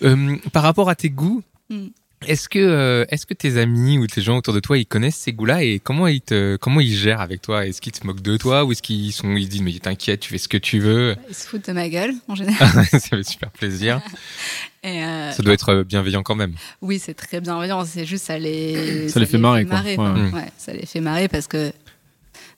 [0.02, 1.86] Euh, par rapport à tes goûts, Mm.
[2.26, 5.16] Est-ce que euh, est-ce que tes amis ou tes gens autour de toi ils connaissent
[5.16, 7.66] ces goûts-là et comment ils te comment ils gèrent avec toi?
[7.66, 10.20] Est-ce qu'ils se moquent de toi ou est-ce qu'ils sont ils se disent mais t'inquiète
[10.20, 11.16] tu fais ce que tu veux?
[11.28, 12.68] Ils se foutent de ma gueule, en général.
[12.90, 14.00] Ça fait super plaisir.
[14.82, 16.52] Et, euh, Ça doit être bienveillant quand même.
[16.82, 17.84] Oui, c'est très bienveillant.
[17.86, 19.80] C'est juste ça les Ça les fait marrer, quoi.
[19.94, 20.12] quoi.
[20.12, 20.30] Ouais.
[20.30, 21.72] Ouais, ça les fait marrer parce que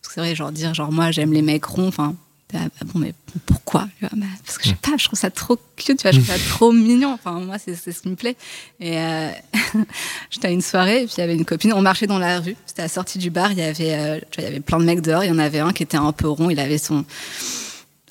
[0.03, 1.89] c'est vrai, genre dire genre moi j'aime les mecs ronds.
[1.89, 2.17] Enfin,
[2.55, 3.13] ah, bon mais
[3.45, 5.99] pourquoi vois, bah, Parce que je sais pas, je trouve ça trop cute.
[5.99, 7.13] Tu vois, je trouve ça trop mignon.
[7.13, 8.37] Enfin moi c'est ce qui me plaît.
[8.81, 9.31] Et euh,
[10.31, 11.73] j'étais à une soirée et puis il y avait une copine.
[11.73, 12.57] On marchait dans la rue.
[12.67, 13.53] C'était à la sortie du bar.
[13.53, 15.25] Il y avait euh, tu vois, il y avait plein de mecs dehors.
[15.25, 16.51] Il y en avait un qui était un peu rond.
[16.51, 17.05] Il avait son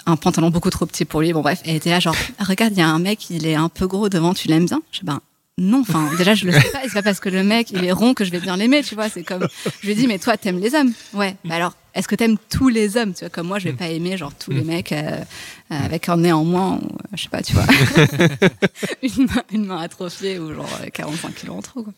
[0.05, 1.33] un pantalon beaucoup trop petit pour lui.
[1.33, 3.69] Bon bref, elle était là genre regarde, il y a un mec, il est un
[3.69, 4.81] peu gros devant, tu l'aimes bien?
[4.91, 5.21] Je dis ben
[5.57, 7.91] non, enfin déjà je le sais pas, c'est pas parce que le mec il est
[7.91, 9.47] rond que je vais bien l'aimer, tu vois, c'est comme
[9.81, 10.91] je lui dit mais toi t'aimes les hommes?
[11.13, 11.35] Ouais.
[11.45, 13.87] Bah alors, est-ce que t'aimes tous les hommes, tu vois, comme moi je vais pas
[13.87, 15.23] aimer genre tous les mecs euh, euh,
[15.69, 17.65] avec un nez en moins ou euh, je sais pas, tu vois.
[19.01, 21.93] une main une main atrophiée ou genre euh, 45 kilos en trop quoi.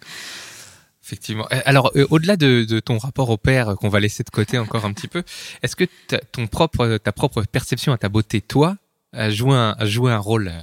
[1.03, 1.47] Effectivement.
[1.53, 4.29] Euh, Alors, euh, au-delà de, de ton rapport au père euh, qu'on va laisser de
[4.29, 5.23] côté encore un petit peu,
[5.63, 8.75] est-ce que ta, ton propre, ta propre perception à ta beauté, toi,
[9.13, 10.59] a joué un, a joué un rôle euh,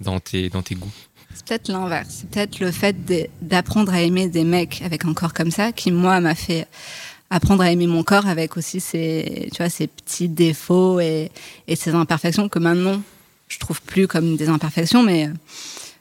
[0.00, 0.92] dans tes, dans tes goûts?
[1.34, 2.08] C'est peut-être l'inverse.
[2.20, 2.96] C'est peut-être le fait
[3.42, 6.68] d'apprendre à aimer des mecs avec un corps comme ça qui, moi, m'a fait
[7.30, 11.30] apprendre à aimer mon corps avec aussi ses, tu vois, ses petits défauts et,
[11.66, 13.02] et ses imperfections que maintenant,
[13.48, 15.30] je trouve plus comme des imperfections, mais euh,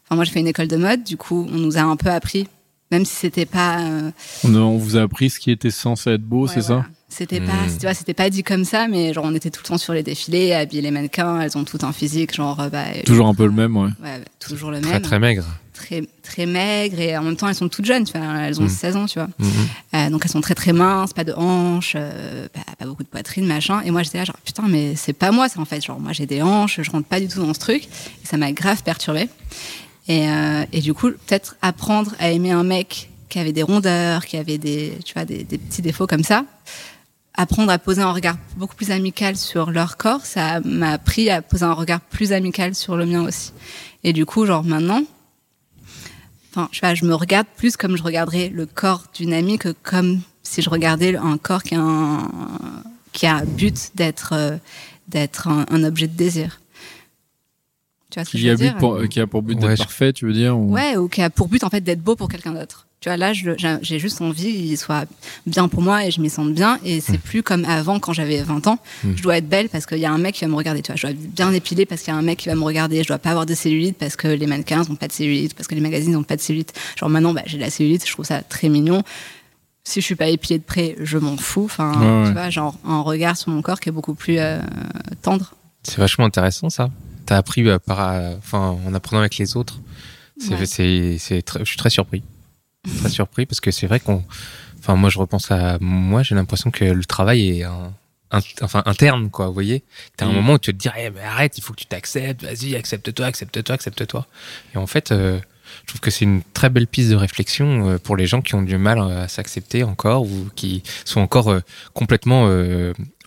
[0.05, 2.09] enfin, moi, j'ai fait une école de mode, du coup, on nous a un peu
[2.09, 2.47] appris,
[2.91, 4.11] même si c'était pas, euh,
[4.45, 6.83] On, vous a appris ce qui était censé être beau, Ouais, c'est voilà.
[6.83, 7.45] ça C'était Hmm.
[7.45, 9.77] pas, tu vois, c'était pas dit comme ça, mais genre on était tout le temps
[9.77, 12.83] sur les défilés, à habiller les mannequins, elles ont tout un physique, genre euh, bah,
[13.05, 13.89] Toujours un peu le même, ouais.
[14.03, 15.45] ouais, toujours le Très, même, très maigre.
[15.77, 18.65] Très très maigres et en même temps elles sont toutes jeunes, tu vois, elles ont
[18.65, 18.69] Mm.
[18.69, 19.29] 16 ans, tu vois.
[19.39, 19.49] Mhm.
[19.93, 23.07] Euh, donc elles sont très très minces, pas de hanches, euh, pas, pas beaucoup de
[23.07, 23.81] poitrine, machin.
[23.85, 25.83] Et moi j'étais là genre putain mais c'est pas moi ça en fait.
[25.85, 27.85] Genre moi j'ai des hanches, je rentre pas du tout dans ce truc.
[27.85, 29.29] Et ça m'a grave perturbée.
[30.09, 34.25] Et, euh, et du coup peut-être apprendre à aimer un mec qui avait des rondeurs,
[34.25, 36.43] qui avait des tu vois des, des petits défauts comme ça.
[37.39, 41.43] Apprendre à poser un regard beaucoup plus amical sur leur corps, ça m'a appris à
[41.43, 43.51] poser un regard plus amical sur le mien aussi.
[44.03, 45.03] Et du coup genre maintenant
[46.57, 49.59] Enfin, je sais pas, je me regarde plus comme je regarderais le corps d'une amie
[49.59, 52.31] que comme si je regardais un corps qui a un,
[53.13, 54.57] qui a un but d'être euh,
[55.07, 56.59] d'être un, un objet de désir.
[58.09, 58.77] Tu vois ce que Qui je a, veux dire?
[58.77, 60.97] pour, euh, qui a pour but Ouais, d'être je- parfait, tu veux dire ou- Ouais,
[60.97, 62.86] ou qui a pour but en fait d'être beau pour quelqu'un d'autre.
[62.99, 65.05] Tu vois, là, j'ai juste envie qu'il soit
[65.45, 66.79] bien pour moi et je m'y sente bien.
[66.83, 68.79] Et c'est plus comme avant quand j'avais 20 ans.
[69.15, 70.81] Je dois être belle parce qu'il y a un mec qui va me regarder.
[70.81, 72.55] Tu vois, je dois être bien épilée parce qu'il y a un mec qui va
[72.55, 73.03] me regarder.
[73.03, 75.67] Je dois pas avoir de cellulite parce que les mannequins n'ont pas de cellulite, parce
[75.67, 76.73] que les magazines n'ont pas de cellulite.
[76.99, 79.03] Genre maintenant, bah, j'ai de la cellulite, je trouve ça très mignon.
[79.83, 81.65] Si je suis pas épilée de près, je m'en fous.
[81.65, 82.27] Enfin, Ouais, ouais.
[82.27, 84.59] tu vois, genre un regard sur mon corps qui est beaucoup plus euh,
[85.21, 85.53] tendre.
[85.83, 86.89] C'est vachement intéressant ça.
[87.27, 89.79] t'as appris euh, par, euh, enfin, en apprenant avec les autres.
[90.49, 90.65] Ouais.
[90.65, 92.21] c'est, je suis très surpris,
[92.99, 94.23] très surpris parce que c'est vrai qu'on,
[94.79, 97.93] enfin, moi, je repense à moi, j'ai l'impression que le travail est un,
[98.31, 99.47] un- enfin, interne, quoi.
[99.47, 99.83] Vous voyez,
[100.17, 100.35] t'as un Mm.
[100.35, 103.25] moment où tu te dis, Eh, mais arrête, il faut que tu t'acceptes, vas-y, accepte-toi,
[103.25, 104.25] accepte-toi, accepte-toi.
[104.73, 105.39] Et en fait, euh,
[105.83, 108.55] je trouve que c'est une très belle piste de réflexion euh, pour les gens qui
[108.55, 111.59] ont du mal euh, à s'accepter encore ou qui sont encore euh,
[111.93, 112.49] complètement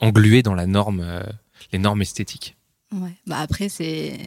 [0.01, 1.05] englués dans la norme,
[1.73, 2.57] les normes esthétiques.
[2.93, 3.13] Ouais.
[3.27, 4.19] Bah après, c'est,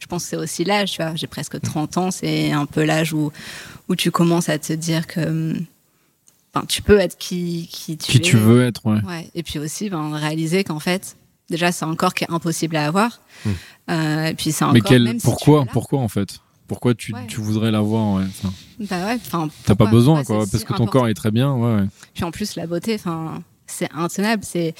[0.00, 1.14] je pense que c'est aussi l'âge, tu vois.
[1.14, 3.30] J'ai presque 30 ans, c'est un peu l'âge où,
[3.88, 5.54] où tu commences à te dire que,
[6.52, 8.20] enfin, tu peux être qui, qui tu Qui es.
[8.20, 9.00] tu veux être, ouais.
[9.06, 9.30] Ouais.
[9.34, 11.16] Et puis aussi, ben, réaliser qu'en fait,
[11.48, 13.20] déjà, c'est un corps qui est impossible à avoir.
[13.44, 13.50] Hmm.
[13.90, 16.40] Euh, et puis c'est Mais corps, quel, même pourquoi, pourquoi en fait?
[16.66, 17.26] Pourquoi tu, Ouais.
[17.28, 18.24] tu voudrais l'avoir ouais.
[18.28, 19.48] Enfin, Bah ouais, enfin.
[19.64, 21.84] T'as pas besoin, quoi, parce si que ton important corps est très bien, ouais.
[22.14, 24.42] Puis en plus, la beauté, enfin, c'est intenable.
[24.44, 24.74] C'est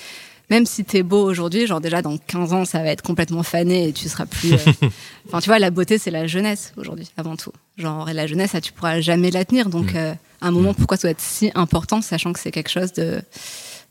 [0.50, 3.88] même si t'es beau aujourd'hui, genre déjà dans 15 ans, ça va être complètement fané
[3.88, 4.52] et tu seras plus.
[4.54, 4.56] euh,
[5.28, 7.52] Enfin, tu vois, la beauté, c'est la jeunesse aujourd'hui, avant tout.
[7.76, 9.68] Genre, et la jeunesse, ça, tu pourras jamais la tenir.
[9.68, 12.70] Donc, euh, à un moment, pourquoi ça doit être si important, sachant que c'est quelque
[12.70, 13.20] chose de,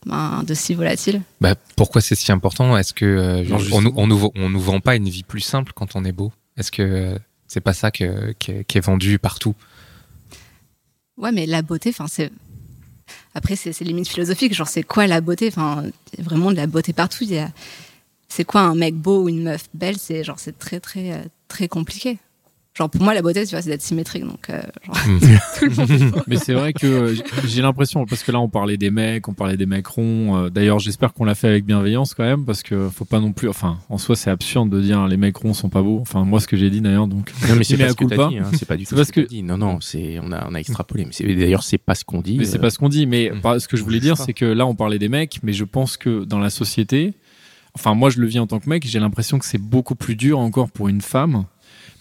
[0.07, 1.21] ben, de si volatile?
[1.41, 2.75] Bah, pourquoi c'est si important?
[2.75, 5.41] Est-ce que euh, Non, on, nous, on, nous, on nous vend pas une vie plus
[5.41, 6.31] simple quand on est beau?
[6.57, 7.17] Est-ce que euh,
[7.47, 9.53] c'est pas ça que, qui est vendu partout?
[11.17, 12.31] Ouais, mais la beauté, enfin, c'est.
[13.33, 14.53] Après, c'est limite philosophique.
[14.53, 15.47] Genre, c'est quoi la beauté?
[15.47, 15.83] Enfin,
[16.17, 17.25] vraiment de la beauté partout.
[18.27, 19.97] C'est quoi un mec beau ou une meuf belle?
[19.97, 22.19] C'est genre, c'est très, très, euh, très compliqué.
[22.77, 24.23] Genre, pour moi, la beauté, tu vois, c'est d'être symétrique.
[24.23, 24.95] Donc, euh, genre,
[25.59, 26.19] tout le monde est beau.
[26.27, 27.15] Mais c'est vrai que euh,
[27.47, 30.37] j'ai- l'impression, parce que là on parlait des mecs, on parlait des mecs ronds.
[30.37, 33.31] euh, D'ailleurs, j'espère qu'on l'a fait avec bienveillance quand même, parce que faut pas non
[33.33, 33.49] plus.
[33.49, 35.99] Enfin, en soi, c'est absurde de dire les mecs ronds sont pas beaux.
[36.01, 37.33] Enfin, moi, ce que j'ai dit d'ailleurs, donc.
[37.49, 38.29] Non, mais c'est pas à ce que coup t'as pas.
[38.29, 38.37] dit.
[38.37, 39.41] hein, C'est pas du tout parce ce que que- dit.
[39.43, 41.05] Non, non, c'est on a on a extrapolé.
[41.05, 42.37] Mais c'est- d'ailleurs, c'est pas ce qu'on dit.
[42.37, 43.07] Mais c'est pas ce qu'on dit.
[43.07, 43.59] Mais Mm.
[43.59, 44.23] ce que je voulais dire, pas.
[44.23, 47.13] c'est que là, on parlait des mecs, mais je pense que dans la société,
[47.73, 50.15] enfin, moi, je le vis en tant que mec, j'ai l'impression que c'est beaucoup plus
[50.15, 51.45] dur encore pour une femme,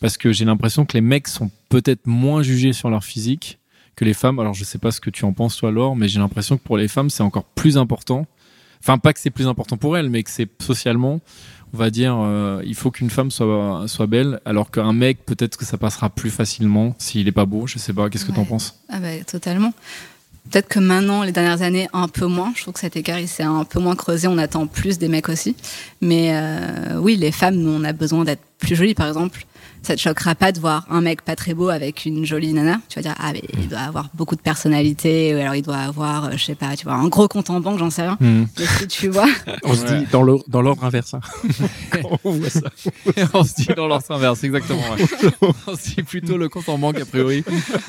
[0.00, 3.58] parce que j'ai l'impression que les mecs sont peut-être moins jugés sur leur physique
[3.96, 4.38] que les femmes.
[4.38, 6.62] Alors, je sais pas ce que tu en penses, toi, Laure, mais j'ai l'impression que
[6.62, 8.26] pour les femmes, c'est encore plus important.
[8.80, 11.20] Enfin, pas que c'est plus important pour elles, mais que c'est socialement,
[11.72, 15.56] on va dire, euh, il faut qu'une femme soit, soit belle, alors qu'un mec, peut-être
[15.56, 17.66] que ça passera plus facilement s'il est pas beau.
[17.66, 18.48] Je sais pas, qu'est-ce que t'en Ouais.
[18.48, 18.78] penses?
[18.90, 19.72] Ah bah, totalement.
[20.50, 22.52] Peut-être que maintenant, les dernières années, un peu moins.
[22.54, 24.28] Je trouve que cet écart, il s'est un peu moins creusé.
[24.28, 25.56] On attend plus des mecs aussi.
[26.00, 29.44] Mais euh, oui, les femmes, nous, on a besoin d'être plus jolies, par exemple.
[29.86, 32.80] Ça te choquera pas de voir un mec pas très beau avec une jolie nana.
[32.88, 35.32] Tu vas dire, ah, mais il doit avoir beaucoup de personnalité.
[35.32, 37.60] Ou alors, il doit avoir, euh, je sais pas, tu vois, un gros compte en
[37.60, 38.16] banque, j'en sais rien.
[38.18, 38.46] Hmm.
[38.58, 39.28] Mais si tu vois,
[39.62, 41.14] On se dit dans l'or- dans l'ordre inverse.
[41.14, 41.20] hein.
[42.24, 42.62] On voit ça.
[43.34, 44.80] on se dit dans l'ordre inverse, exactement.
[44.98, 45.06] ouais.
[45.68, 47.44] on se dit plutôt le compte en banque, a priori.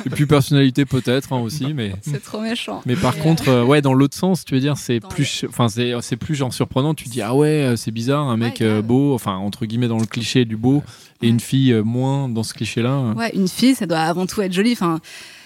[0.05, 1.93] Et puis personnalité peut-être hein, aussi, mais.
[2.01, 2.83] c'est trop méchant.
[2.85, 5.45] Mais par Et, euh, contre, euh, ouais, dans l'autre sens, tu veux dire, c'est plus,
[5.49, 6.93] enfin, c'est, c'est plus genre surprenant.
[6.93, 9.97] Tu dis, ah ouais, c'est bizarre, un mec Ouais, euh, beau, enfin, entre guillemets, dans
[9.97, 10.83] le cliché du beau,
[11.21, 12.89] et une fille euh, moins dans ce cliché-là.
[12.91, 14.73] euh, Ouais, une fille, ça doit avant tout être jolie.
[14.73, 14.99] Enfin,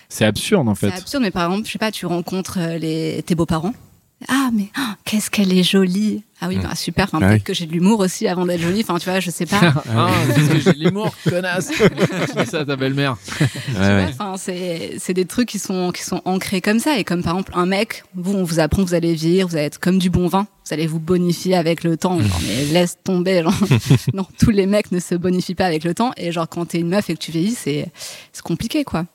[0.10, 0.98] C'est absurde, en C'est fait.
[0.98, 3.74] absurde, mais par exemple, je sais pas, tu rencontres euh, les, tes beaux-parents.
[4.28, 6.24] Ah, mais oh, qu'est-ce qu'elle est jolie.
[6.44, 6.62] Ah oui, Mm.
[6.64, 7.06] bah, super.
[7.06, 7.44] Enfin, Ah peut-être oui.
[7.44, 8.82] que j'ai de l'humour aussi avant d'être jolie.
[8.82, 9.60] Enfin, tu vois, je sais pas.
[9.96, 11.70] Ah, parce que j'ai de l'humour, connasse.
[12.38, 13.18] dis ça à ta belle-mère.
[13.40, 14.08] Ouais, ouais.
[14.38, 17.52] C'est c'est des trucs qui sont qui sont ancrés comme ça et comme par exemple
[17.56, 20.10] un mec, vous on vous apprend que vous allez vieillir, vous allez être comme du
[20.10, 22.20] bon vin, vous allez vous bonifier avec le temps.
[22.20, 23.54] Genre, mais laisse tomber, genre.
[24.14, 26.80] non, tous les mecs ne se bonifient pas avec le temps et genre quand t'es
[26.80, 27.88] une meuf et que tu vieillis, c'est
[28.34, 29.06] c'est compliqué quoi.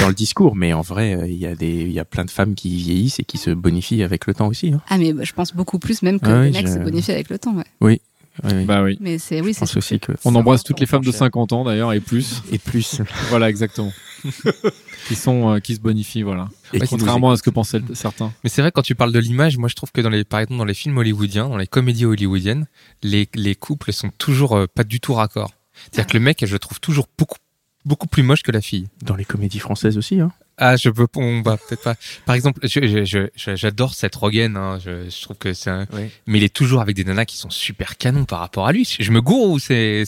[0.00, 2.24] Dans le discours, mais en vrai, euh, il y a des il y a plein
[2.24, 4.72] de femmes qui vieillissent et qui se bonifient avec le temps aussi.
[4.72, 4.80] hein.
[4.88, 7.12] Ah mais je pense beaucoup plus même que Ah les oui, mecs je- se bonifient
[7.12, 7.54] avec le temps.
[7.56, 7.64] Ouais.
[7.80, 8.00] Ouais,
[8.44, 8.64] ouais.
[8.64, 8.96] Bah oui.
[9.00, 11.18] Mais c'est oui, c'est aussi que On embrasse toutes les femmes de cher.
[11.18, 12.42] 50 ans d'ailleurs et plus.
[12.50, 13.92] et plus Voilà, exactement.
[15.08, 16.48] qui sont, euh, qui se bonifient, voilà.
[16.72, 18.32] et Contrairement à ce que pensaient certains.
[18.44, 20.40] Mais c'est vrai quand tu parles de l'image, moi je trouve que dans les par
[20.40, 22.66] exemple dans les films hollywoodiens, dans les comédies hollywoodiennes,
[23.02, 25.50] les les couples sont toujours euh, pas du tout raccord.
[25.90, 27.38] C'est-à-dire que le mec, je le trouve toujours beaucoup
[27.84, 28.88] beaucoup plus moche que la fille.
[29.04, 30.20] dans les comédies françaises aussi.
[30.20, 30.30] Hein.
[30.58, 31.94] Ah, je peux, on va peut-être pas.
[32.26, 34.56] Par exemple, j'adore Seth Rogen.
[34.56, 35.86] Hein, je, je trouve que c'est, un...
[35.92, 36.10] Ouais.
[36.26, 38.86] mais il est toujours avec des nanas qui sont super canons par rapport à lui.
[39.00, 40.04] Je me gourre ou c'est.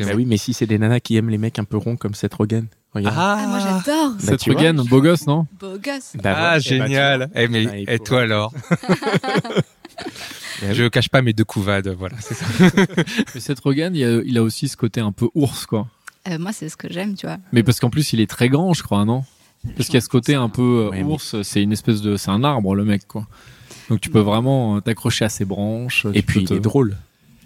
[0.00, 2.14] Bah oui, mais si c'est des nanas qui aiment les mecs un peu ronds comme
[2.14, 3.14] Seth Rogen, regarde.
[3.16, 4.12] Ah, moi j'adore.
[4.12, 4.60] Bah, Seth tu vois.
[4.60, 5.46] Rogen, beau gosse, non?
[5.60, 6.16] Beau gosse.
[6.20, 6.40] Bah, Ah.
[6.40, 7.30] Eh bah, génial.
[7.34, 8.52] tu Eh, mais Ah, il et toi alors
[10.72, 11.88] Je cache pas mes deux couvades.
[11.88, 12.46] Voilà, c'est ça.
[13.34, 15.88] Mais Seth Rogen, il a, il a aussi ce côté un peu ours, quoi.
[16.28, 17.38] Euh, moi c'est ce que j'aime, tu vois.
[17.52, 19.24] Mais parce qu'en plus, il est très grand, je crois, non?
[19.76, 22.16] Parce qu'il y a ce côté un peu euh, mais- ours, c'est une espèce de.
[22.16, 23.26] C'est un arbre, le mec, quoi.
[23.90, 26.06] Donc tu peux vraiment euh, t'accrocher à ses branches.
[26.14, 26.96] Et puis il est drôle.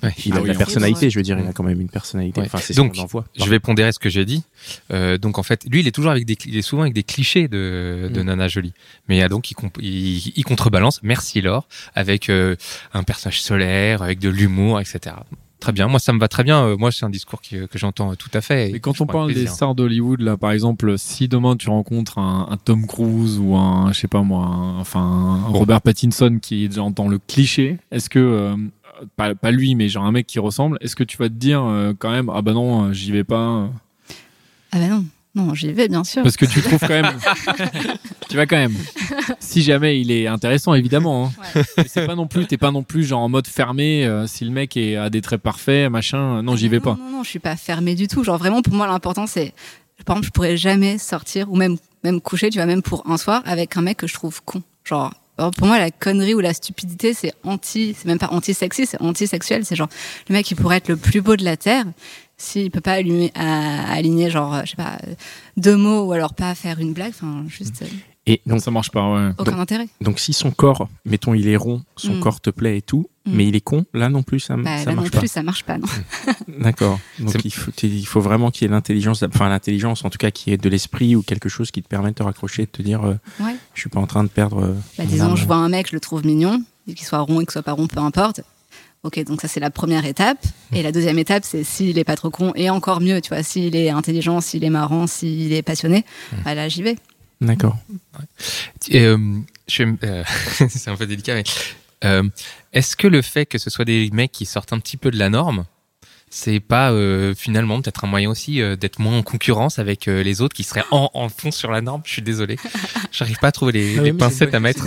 [0.03, 0.13] Ouais.
[0.27, 1.81] Il Ah a de oui, la en personnalité, je veux dire, il a quand même
[1.81, 2.41] une personnalité.
[2.43, 2.47] Ouais.
[2.47, 3.25] Enfin, c'est Donc, ce voit.
[3.35, 4.45] Je vais pondérer ce que j'ai dit.
[4.93, 7.03] Euh, donc en fait, lui, il est toujours avec des, il est souvent avec des
[7.03, 8.25] clichés de, de Mm.
[8.27, 8.75] Nana Jolie.
[9.09, 11.01] Mais donc il, comp- il, il contrebalance.
[11.03, 12.57] Merci Laure, avec euh,
[12.93, 15.17] un personnage solaire, avec de l'humour, etc.
[15.59, 16.63] Très bien, moi ça me va très bien.
[16.65, 18.71] Euh, moi c'est un discours qui- que j'entends tout à fait.
[18.73, 22.47] Mais quand on parle des stars d'Hollywood, là, par exemple, si demain tu rencontres un,
[22.51, 26.65] un Tom Cruise ou un, je sais pas moi, un- enfin un Robert Pattinson qui
[26.65, 28.57] est déjà dans le cliché, est-ce que euh,
[29.17, 31.63] pas, pas lui, mais genre un mec qui ressemble, est-ce que tu vas te dire
[31.65, 33.67] euh, quand même ah bah non, euh, j'y vais pas, euh,
[34.73, 35.05] Ah bah non,
[35.37, 36.23] non, j'y vais bien sûr.
[36.23, 37.13] parce que tu trouves quand même,
[38.29, 38.75] tu vas quand même.
[39.39, 41.27] Si jamais il est intéressant, évidemment.
[41.27, 41.63] Hein.
[41.77, 44.07] Mais c'est pas non plus, t'es pas non plus genre en mode fermé.
[44.07, 46.97] euh, si le mec est, a des traits parfaits, machin, euh, non, j'y vais pas.
[46.99, 48.25] Non, non, non, je suis pas fermée du tout.
[48.25, 49.53] Genre vraiment, pour moi, l'important, c'est,
[50.05, 53.19] par exemple, je pourrais jamais sortir ou même, même coucher, tu vois, même pour un
[53.19, 54.63] soir avec un mec que je trouve con.
[54.85, 58.87] Genre, alors, pour moi, la connerie ou la stupidité, c'est anti, c'est même pas anti-sexy,
[58.87, 59.67] c'est anti-sexuel.
[59.67, 59.89] C'est genre,
[60.29, 61.85] le mec, il pourrait être le plus beau de la Terre.
[62.39, 65.15] S'il peut pas allumer, à- aligner, genre, euh, je sais pas, euh,
[65.57, 67.87] deux mots ou alors pas faire une blague, enfin, juste euh,
[68.29, 69.09] Et Donc ça marche pas.
[69.11, 69.31] Ouais.
[69.39, 69.87] aucun intérêt.
[70.01, 72.21] donc si son corps, mettons, il est rond, son Mm.
[72.21, 73.33] corps te plaît et tout, Mm.
[73.37, 75.43] mais il est con, là non plus, ça, Bah, ça là non marche plus, ça
[75.45, 75.87] marche pas, non.
[75.87, 76.33] pas.
[76.59, 76.99] D'accord.
[77.21, 80.31] Donc il faut, il faut vraiment qu'il y ait l'intelligence, enfin l'intelligence en tout cas,
[80.33, 82.71] qui est de l'esprit ou quelque chose qui te permet de te raccrocher et de
[82.73, 83.57] te dire, euh, Ouais.
[83.75, 84.59] je suis pas en train de perdre.
[84.63, 87.45] euh, Bah, disons, je vois un mec, je le trouve mignon, qu'il soit rond et
[87.47, 88.43] qu'il soit pas rond, peu importe.
[89.07, 90.39] Ok, donc ça c'est la première étape.
[90.73, 93.45] Et la deuxième étape, c'est s'il est pas trop con, et encore mieux, tu vois,
[93.45, 96.05] s'il est intelligent, s'il est marrant, s'il est passionné,
[96.45, 96.97] bah là j'y vais.
[97.41, 97.77] D'accord.
[98.93, 99.17] Euh,
[99.81, 100.25] euh,
[100.69, 101.45] c'est un peu délicat, mais
[102.05, 102.29] euh,
[102.73, 105.19] est-ce que le fait que ce soit des mecs qui sortent un petit peu de
[105.19, 105.65] la norme,
[106.31, 110.23] c'est pas euh, finalement peut-être un moyen aussi euh, d'être moins en concurrence avec euh,
[110.23, 112.03] les autres qui seraient en, en fond sur la norme?
[112.05, 112.57] Je suis désolé,
[113.13, 114.85] j'arrive pas à trouver les, Ah les oui, mais pincettes c'est à une mettre.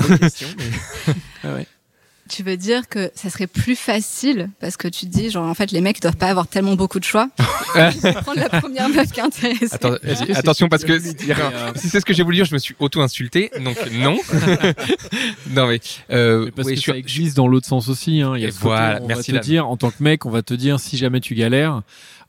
[2.29, 5.53] Tu veux dire que ça serait plus facile parce que tu te dis, genre, en
[5.55, 7.27] fait, les mecs ils doivent pas avoir tellement beaucoup de choix.
[7.37, 9.19] Prendre la première meuf qui.
[9.19, 12.53] Attends, c'est attention parce ce que Non, si c'est ce que j'ai voulu dire, je
[12.53, 14.17] me suis auto-insulté, donc non.
[15.51, 15.79] non mais,
[16.11, 18.21] euh, Mais parce oui, que je ça suis- existe dans l'autre sens aussi.
[18.21, 18.33] Hein.
[18.35, 20.41] Il y a voilà, on merci, va te dire, en tant que mec, on va
[20.41, 21.81] te dire si jamais tu galères,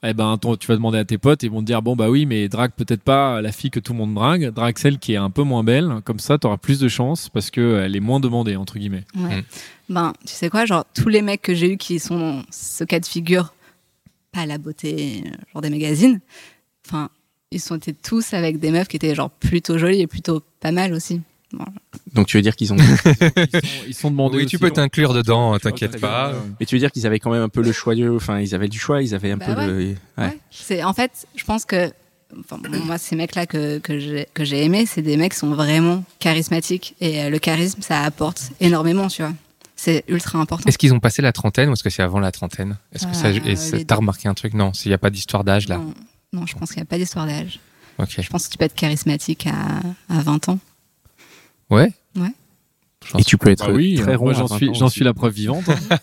[0.03, 1.95] eh ben ton- tu vas demander à tes potes et ils vont te dire bon
[1.97, 4.99] bah oui mais drague peut-être pas la fille que tout le monde drague, drague celle
[4.99, 6.01] qui est un peu moins belle.
[6.05, 9.05] Comme ça, tu auras plus de chance parce que elle est moins demandée entre guillemets.
[9.17, 9.39] Ouais.
[9.39, 9.43] Mm.
[9.91, 12.85] Ben, tu sais quoi, genre, tous les mecs que j'ai eu qui sont dans ce
[12.85, 13.53] cas de figure,
[14.33, 16.21] pas la beauté, genre des magazines,
[16.87, 17.09] enfin,
[17.51, 20.71] ils sont été tous avec des meufs qui étaient genre plutôt jolies et plutôt pas
[20.71, 21.21] mal aussi.
[22.15, 22.77] Donc tu veux dire qu'ils ont.
[22.77, 22.87] Ils
[23.61, 24.37] sont, ils sont demandés.
[24.39, 24.51] Oui, aussi.
[24.51, 26.33] tu peux t'inclure dedans, Ok, t'inquiète pas.
[26.59, 28.09] Mais tu veux dire qu'ils avaient quand même un peu le choix de...
[28.09, 29.67] Enfin, ils avaient du choix, ils avaient un Bah peu ouais.
[29.67, 29.77] le.
[29.79, 29.97] Ouais.
[30.19, 30.39] Ouais.
[30.51, 31.91] C'est en fait, je pense que
[32.39, 35.39] enfin, bon, moi ces mecs-là que que j'ai que j'ai aimé, c'est des mecs qui
[35.39, 39.33] sont vraiment charismatiques et euh, le charisme ça apporte énormément, tu vois.
[39.77, 40.65] C'est ultra important.
[40.69, 42.77] Est-ce qu'ils ont passé la trentaine ou est-ce que c'est avant la trentaine?
[42.93, 44.53] Est-ce que ça, Euh, t'as remarqué un truc?
[44.53, 45.79] Non, s'il n'y a pas d'histoire d'âge là.
[45.79, 45.95] Non,
[46.35, 47.61] non, je pense qu'il n'y a pas d'histoire d'âge.
[47.99, 48.17] Ok.
[48.21, 49.81] Je pense que tu peux être charismatique à,
[50.15, 50.59] à 20 ans.
[51.71, 51.93] Ouais.
[52.17, 52.29] Ouais.
[53.19, 54.27] Et tu peux être Bah oui, très rond.
[54.27, 54.97] moi à j'en 20 suis, j'en aussi.
[54.97, 55.69] suis la preuve vivante.
[55.69, 55.79] hein.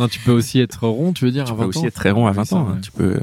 [0.00, 1.84] non, tu peux aussi être rond, tu veux dire Tu à peux 20 aussi ans
[1.86, 2.66] être très rond à Oui, 20 ça, ans.
[2.66, 2.72] ouais.
[2.76, 2.80] hein.
[2.82, 3.20] Tu peux.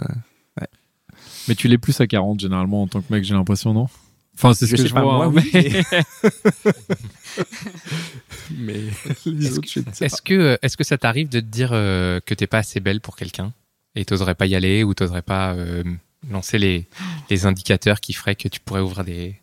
[1.48, 3.88] Mais tu l'es plus à 40 généralement en tant que mec, j'ai l'impression, non?
[4.36, 5.30] Enfin, c'est ce Je que sais je pas, vois.
[5.30, 5.84] moi, hein, mais-
[8.58, 8.80] Mais
[9.26, 11.70] les Est-ce autres, je ne sais Est-ce que, est-ce que ça t'arrive de te dire
[11.74, 13.54] euh, que t'es pas assez belle pour quelqu'un
[13.96, 15.84] et t'oserais pas y aller ou t'oserais pas euh,
[16.30, 16.88] lancer les,
[17.30, 19.36] les indicateurs qui feraient que tu pourrais ouvrir des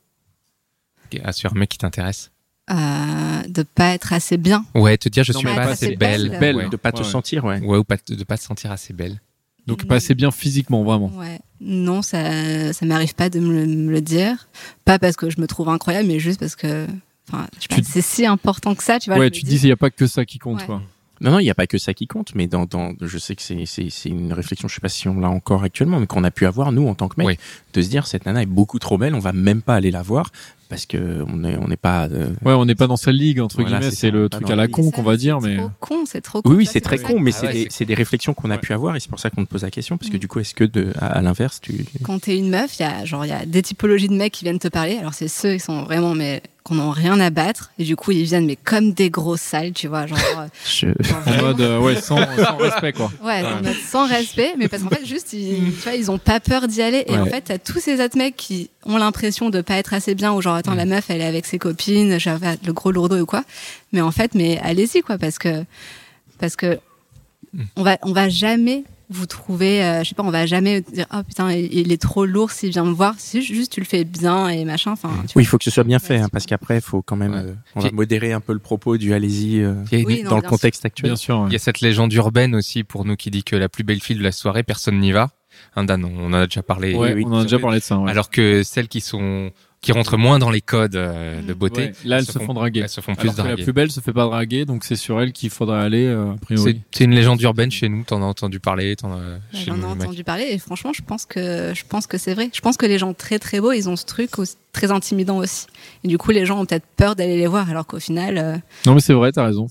[1.33, 2.31] sur un mec qui t'intéresse
[2.71, 4.65] Euh, de pas être assez bien.
[4.75, 6.39] Ouais, te dire je Non, suis pas pas assez assez belle, belle.
[6.41, 6.69] belle ouais.
[6.69, 7.05] de pas te Ouais.
[7.05, 7.61] sentir, ouais.
[7.61, 9.21] Ouais, ou pas de pas te sentir assez belle.
[9.69, 11.09] Donc pas assez bien physiquement, vraiment.
[11.17, 11.39] Ouais.
[11.61, 14.49] Non, ça, ça m'arrive pas de me le, me le dire.
[14.85, 16.87] Pas parce que je me trouve incroyable, mais juste parce que,
[17.29, 19.19] enfin, Tu- c'est si important que ça, tu vois.
[19.19, 20.67] ouais, tu dis il n'y a pas que ça qui compte, Ouais.
[20.67, 20.83] quoi.
[21.23, 23.35] Non, non, il n'y a pas que ça qui compte, mais dans, dans, je sais
[23.35, 23.65] que c'est,
[24.05, 26.73] une réflexion, je sais pas si on l'a encore actuellement, mais qu'on a pu avoir,
[26.73, 27.39] nous, en tant que mec, Oui.
[27.73, 30.03] de se dire, cette nana est beaucoup trop belle, on va même pas aller la
[30.03, 30.31] voir,
[30.69, 33.41] parce que on est, on n'est pas, euh, Ouais, on n'est pas dans cette ligue,
[33.41, 35.57] entre Voilà, guillemets, c'est le truc à la con qu'on va dire, c'est mais.
[35.57, 36.51] trop con, c'est trop con.
[36.51, 38.59] Oui, oui, c'est très con, mais c'est Ah ouais, des, c'est- des réflexions qu'on a
[38.59, 40.21] pu avoir, et c'est pour ça qu'on te pose la question, parce que Mm.
[40.21, 42.87] du coup, est-ce que de, à, à l'inverse, tu, Quand t'es une meuf, il y
[42.87, 44.97] a genre il y a des typologies de mecs qui viennent te parler.
[44.99, 48.11] Alors c'est ceux qui sont vraiment mais qu'on n'ont rien à battre et du coup
[48.11, 51.61] ils viennent mais comme des gros sales, tu vois, genre, euh, je, genre En mode,
[51.61, 53.13] euh, ouais, sans, sans respect, quoi.
[53.23, 56.19] Ouais, en mode sans respect, mais parce qu'en fait, juste, ils, tu vois, ils ont
[56.19, 57.05] pas peur d'y aller.
[57.07, 57.19] Et Ouais.
[57.19, 60.33] en fait, t'as tous ces autres mecs qui ont l'impression de pas être assez bien,
[60.33, 63.27] ou genre, attends, la meuf, elle est avec ses copines, j'avais le gros lourdeau ou
[63.27, 63.45] quoi.
[63.93, 65.65] Mais en fait, mais allez-y, quoi, parce que,
[66.39, 66.79] parce que,
[67.77, 71.07] on va, on va jamais vous trouver, euh, je sais pas, on va jamais dire,
[71.15, 73.15] oh putain, il, il est trop lourd s'il vient me voir.
[73.19, 75.85] Si juste tu le fais bien et machin, enfin, oui, il faut que ce soit
[75.85, 77.39] bien fait, Ouais, hein, parce qu'après, il faut quand même, Ouais.
[77.39, 79.75] euh, on va modérer un peu le propos du allez-y, euh,
[80.25, 81.11] non, dans le contexte actuel.
[81.11, 81.39] Bien sûr.
[81.41, 81.47] ouais.
[81.49, 84.01] il y a cette légende urbaine aussi pour nous qui dit que la plus belle
[84.01, 85.31] fille de la soirée, personne n'y va.
[85.77, 86.95] Hein, Dan, on en a déjà parlé.
[86.95, 87.99] Ouais, oui, on en a déjà parlé de ça.
[87.99, 88.11] ouais.
[88.11, 89.51] Alors que celles qui sont
[89.83, 91.83] qui rentrent moins dans les codes euh, de beauté.
[91.83, 92.81] Ouais, là, elles se se font- font draguer.
[92.81, 93.63] Elles se font plus Alors que la draguer.
[93.63, 96.33] plus belle se fait pas draguer, donc c'est sur elle qu'il faudrait aller, euh, a
[96.33, 96.81] C'est priori.
[96.91, 98.03] c'est une légende urbaine chez nous.
[98.03, 98.97] T'en as entendu parler.
[98.97, 99.21] T'en as
[99.53, 102.51] J'en ai entendu parler et franchement, je pense que je pense que c'est vrai.
[102.53, 105.37] Je pense que les gens très très beaux, ils ont ce truc aussi- très intimidant
[105.39, 105.67] aussi.
[106.03, 108.57] Et du coup, les gens ont peut-être peur d'aller les voir, alors qu'au final, euh,
[108.87, 109.69] Non, mais c'est vrai, t'as raison.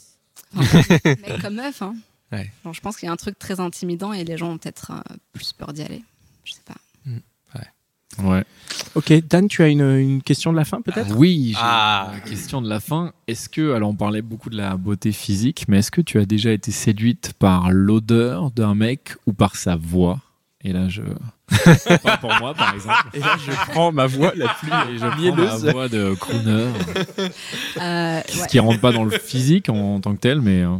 [0.55, 1.95] enfin, mec comme meuf, hein.
[2.35, 2.51] Ouais.
[2.63, 4.91] Genre, je pense qu'il y a un truc très intimidant et les gens ont peut-être
[4.91, 6.03] euh, plus peur d'y aller.
[6.43, 6.75] Je sais pas.
[8.23, 8.45] Ouais.
[8.93, 11.09] Ok, Dan, tu as une, une question de la fin peut-être?
[11.11, 12.13] Ah oui, j'ai Ah.
[12.25, 13.11] question de la fin.
[13.27, 16.25] Est-ce que, alors on parlait beaucoup de la beauté physique, mais est-ce que tu as
[16.25, 20.21] déjà été séduite par l'odeur d'un mec ou par sa voix?
[20.61, 21.01] Et là, je.
[22.03, 23.09] Pas pour moi, par exemple.
[23.15, 25.65] Et là, je prends ma voix la plus Et je prends mielleuse.
[25.65, 26.67] ma voix de crooner,
[27.81, 28.47] Euh, ce ouais.
[28.47, 30.77] qui rentre pas dans le physique en, tant que tel, mais euh,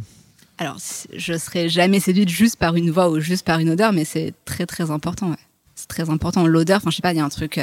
[0.57, 0.77] Alors,
[1.13, 4.33] je serais jamais séduite juste par une voix ou juste par une odeur, mais c'est
[4.45, 5.29] très très important.
[5.31, 5.35] ouais.
[5.77, 6.47] C'est très important.
[6.47, 7.59] L'odeur, enfin, je sais pas, il y a un truc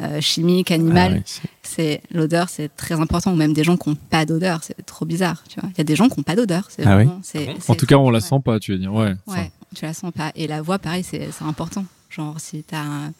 [0.00, 1.24] euh, chimique, animal.
[1.26, 3.32] Ah c'est- l'odeur, c'est très important.
[3.32, 5.42] Ou même des gens qui n'ont pas d'odeur, c'est trop bizarre.
[5.48, 6.68] Tu vois, il y a des gens qui n'ont pas d'odeur.
[6.70, 8.24] C'est Ah oui Ah bon c'est- en tout cas, on la ouais.
[8.24, 8.94] sent pas, tu veux dire.
[8.94, 9.12] Ouais.
[9.26, 10.30] Ouais, tu la sens pas.
[10.36, 11.84] Et la voix, pareil, c'est c'est important.
[12.10, 13.12] Genre, si t'as un...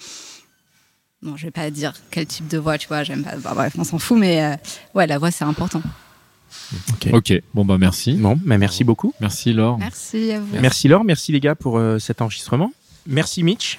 [1.20, 3.34] Bon, je vais pas dire quel type de voix, tu vois, j'aime pas.
[3.36, 4.54] Bah, bref, on s'en fout, mais euh,
[4.94, 5.82] ouais, la voix, c'est important.
[6.92, 7.08] Ok.
[7.12, 7.32] Ok.
[7.54, 8.14] Bon bah merci.
[8.14, 9.14] Bon, bah, merci beaucoup.
[9.20, 9.78] Merci Laure.
[9.78, 10.60] Merci à vous.
[10.60, 12.72] Merci Laure, merci les gars pour euh, cet enregistrement.
[13.06, 13.78] Merci Mitch.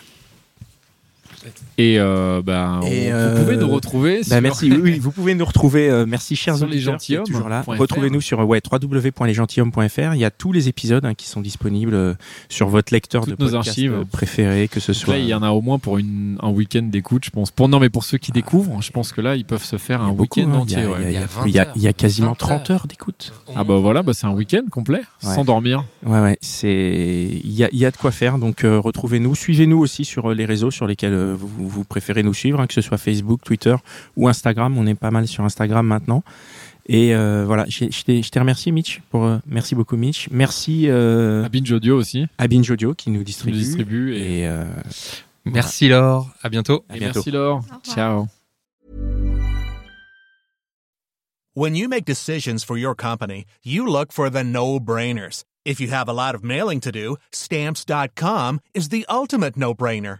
[1.81, 4.17] Et euh, bah, Et, on- euh, vous pouvez nous retrouver.
[4.19, 4.69] Bah, sur- merci.
[4.71, 5.89] Oui, oui, vous pouvez nous retrouver.
[5.89, 6.75] euh, merci chers toujours là.
[6.75, 7.79] lesgentilhommes.fr.
[7.79, 10.13] Retrouvez-nous sur ouais, www.lesgentilhommes.fr.
[10.13, 12.17] Il y a tous les épisodes hein, qui sont disponibles
[12.49, 14.05] sur votre lecteur Toutes de nos podcast archives.
[14.11, 15.13] préféré, que ce soit.
[15.13, 17.51] Là, il y en a au moins pour une, un week-end d'écoute, je pense.
[17.51, 20.01] Pour non, mais pour ceux qui découvrent, je pense que là, ils peuvent se faire
[20.01, 20.65] un week-end hein.
[20.67, 20.85] Il y a- entier.
[20.87, 20.97] ouais.
[21.05, 22.35] il y a- Il y a il y a- 20 il y a quasiment 20
[22.35, 23.31] 30 heures d'écoute.
[23.55, 25.33] Ah bah voilà, bah c'est un week-end complet, Ouais.
[25.35, 25.85] sans dormir.
[26.05, 28.37] Ouais, ouais, c'est il y a, il y a de quoi faire.
[28.37, 32.33] Donc euh, retrouvez-nous, suivez-nous aussi sur les réseaux sur lesquels euh, vous, vous préférez nous
[32.33, 33.75] suivre, hein, que ce soit Facebook, Twitter
[34.17, 34.77] ou Instagram.
[34.77, 36.23] On est pas mal sur Instagram maintenant.
[36.91, 40.27] Et euh, voilà, je je t'ai remercié Mitch pour euh, merci beaucoup Mitch.
[40.31, 43.57] Merci euh, À Binge Audio aussi, à Binge Audio qui nous qui nous distribue.
[43.57, 44.15] distribue.
[44.15, 44.65] Et, Et euh,
[45.45, 46.27] Merci Laure.
[46.41, 46.83] À bientôt.
[46.89, 47.19] à et bientôt.
[47.19, 47.61] merci Laure.
[47.83, 48.27] Ciao.
[51.55, 55.43] When you make decisions for your company, you look for the no-brainers.
[55.65, 60.19] If you have a lot of mailing to do, stamps.com is the ultimate no-brainer.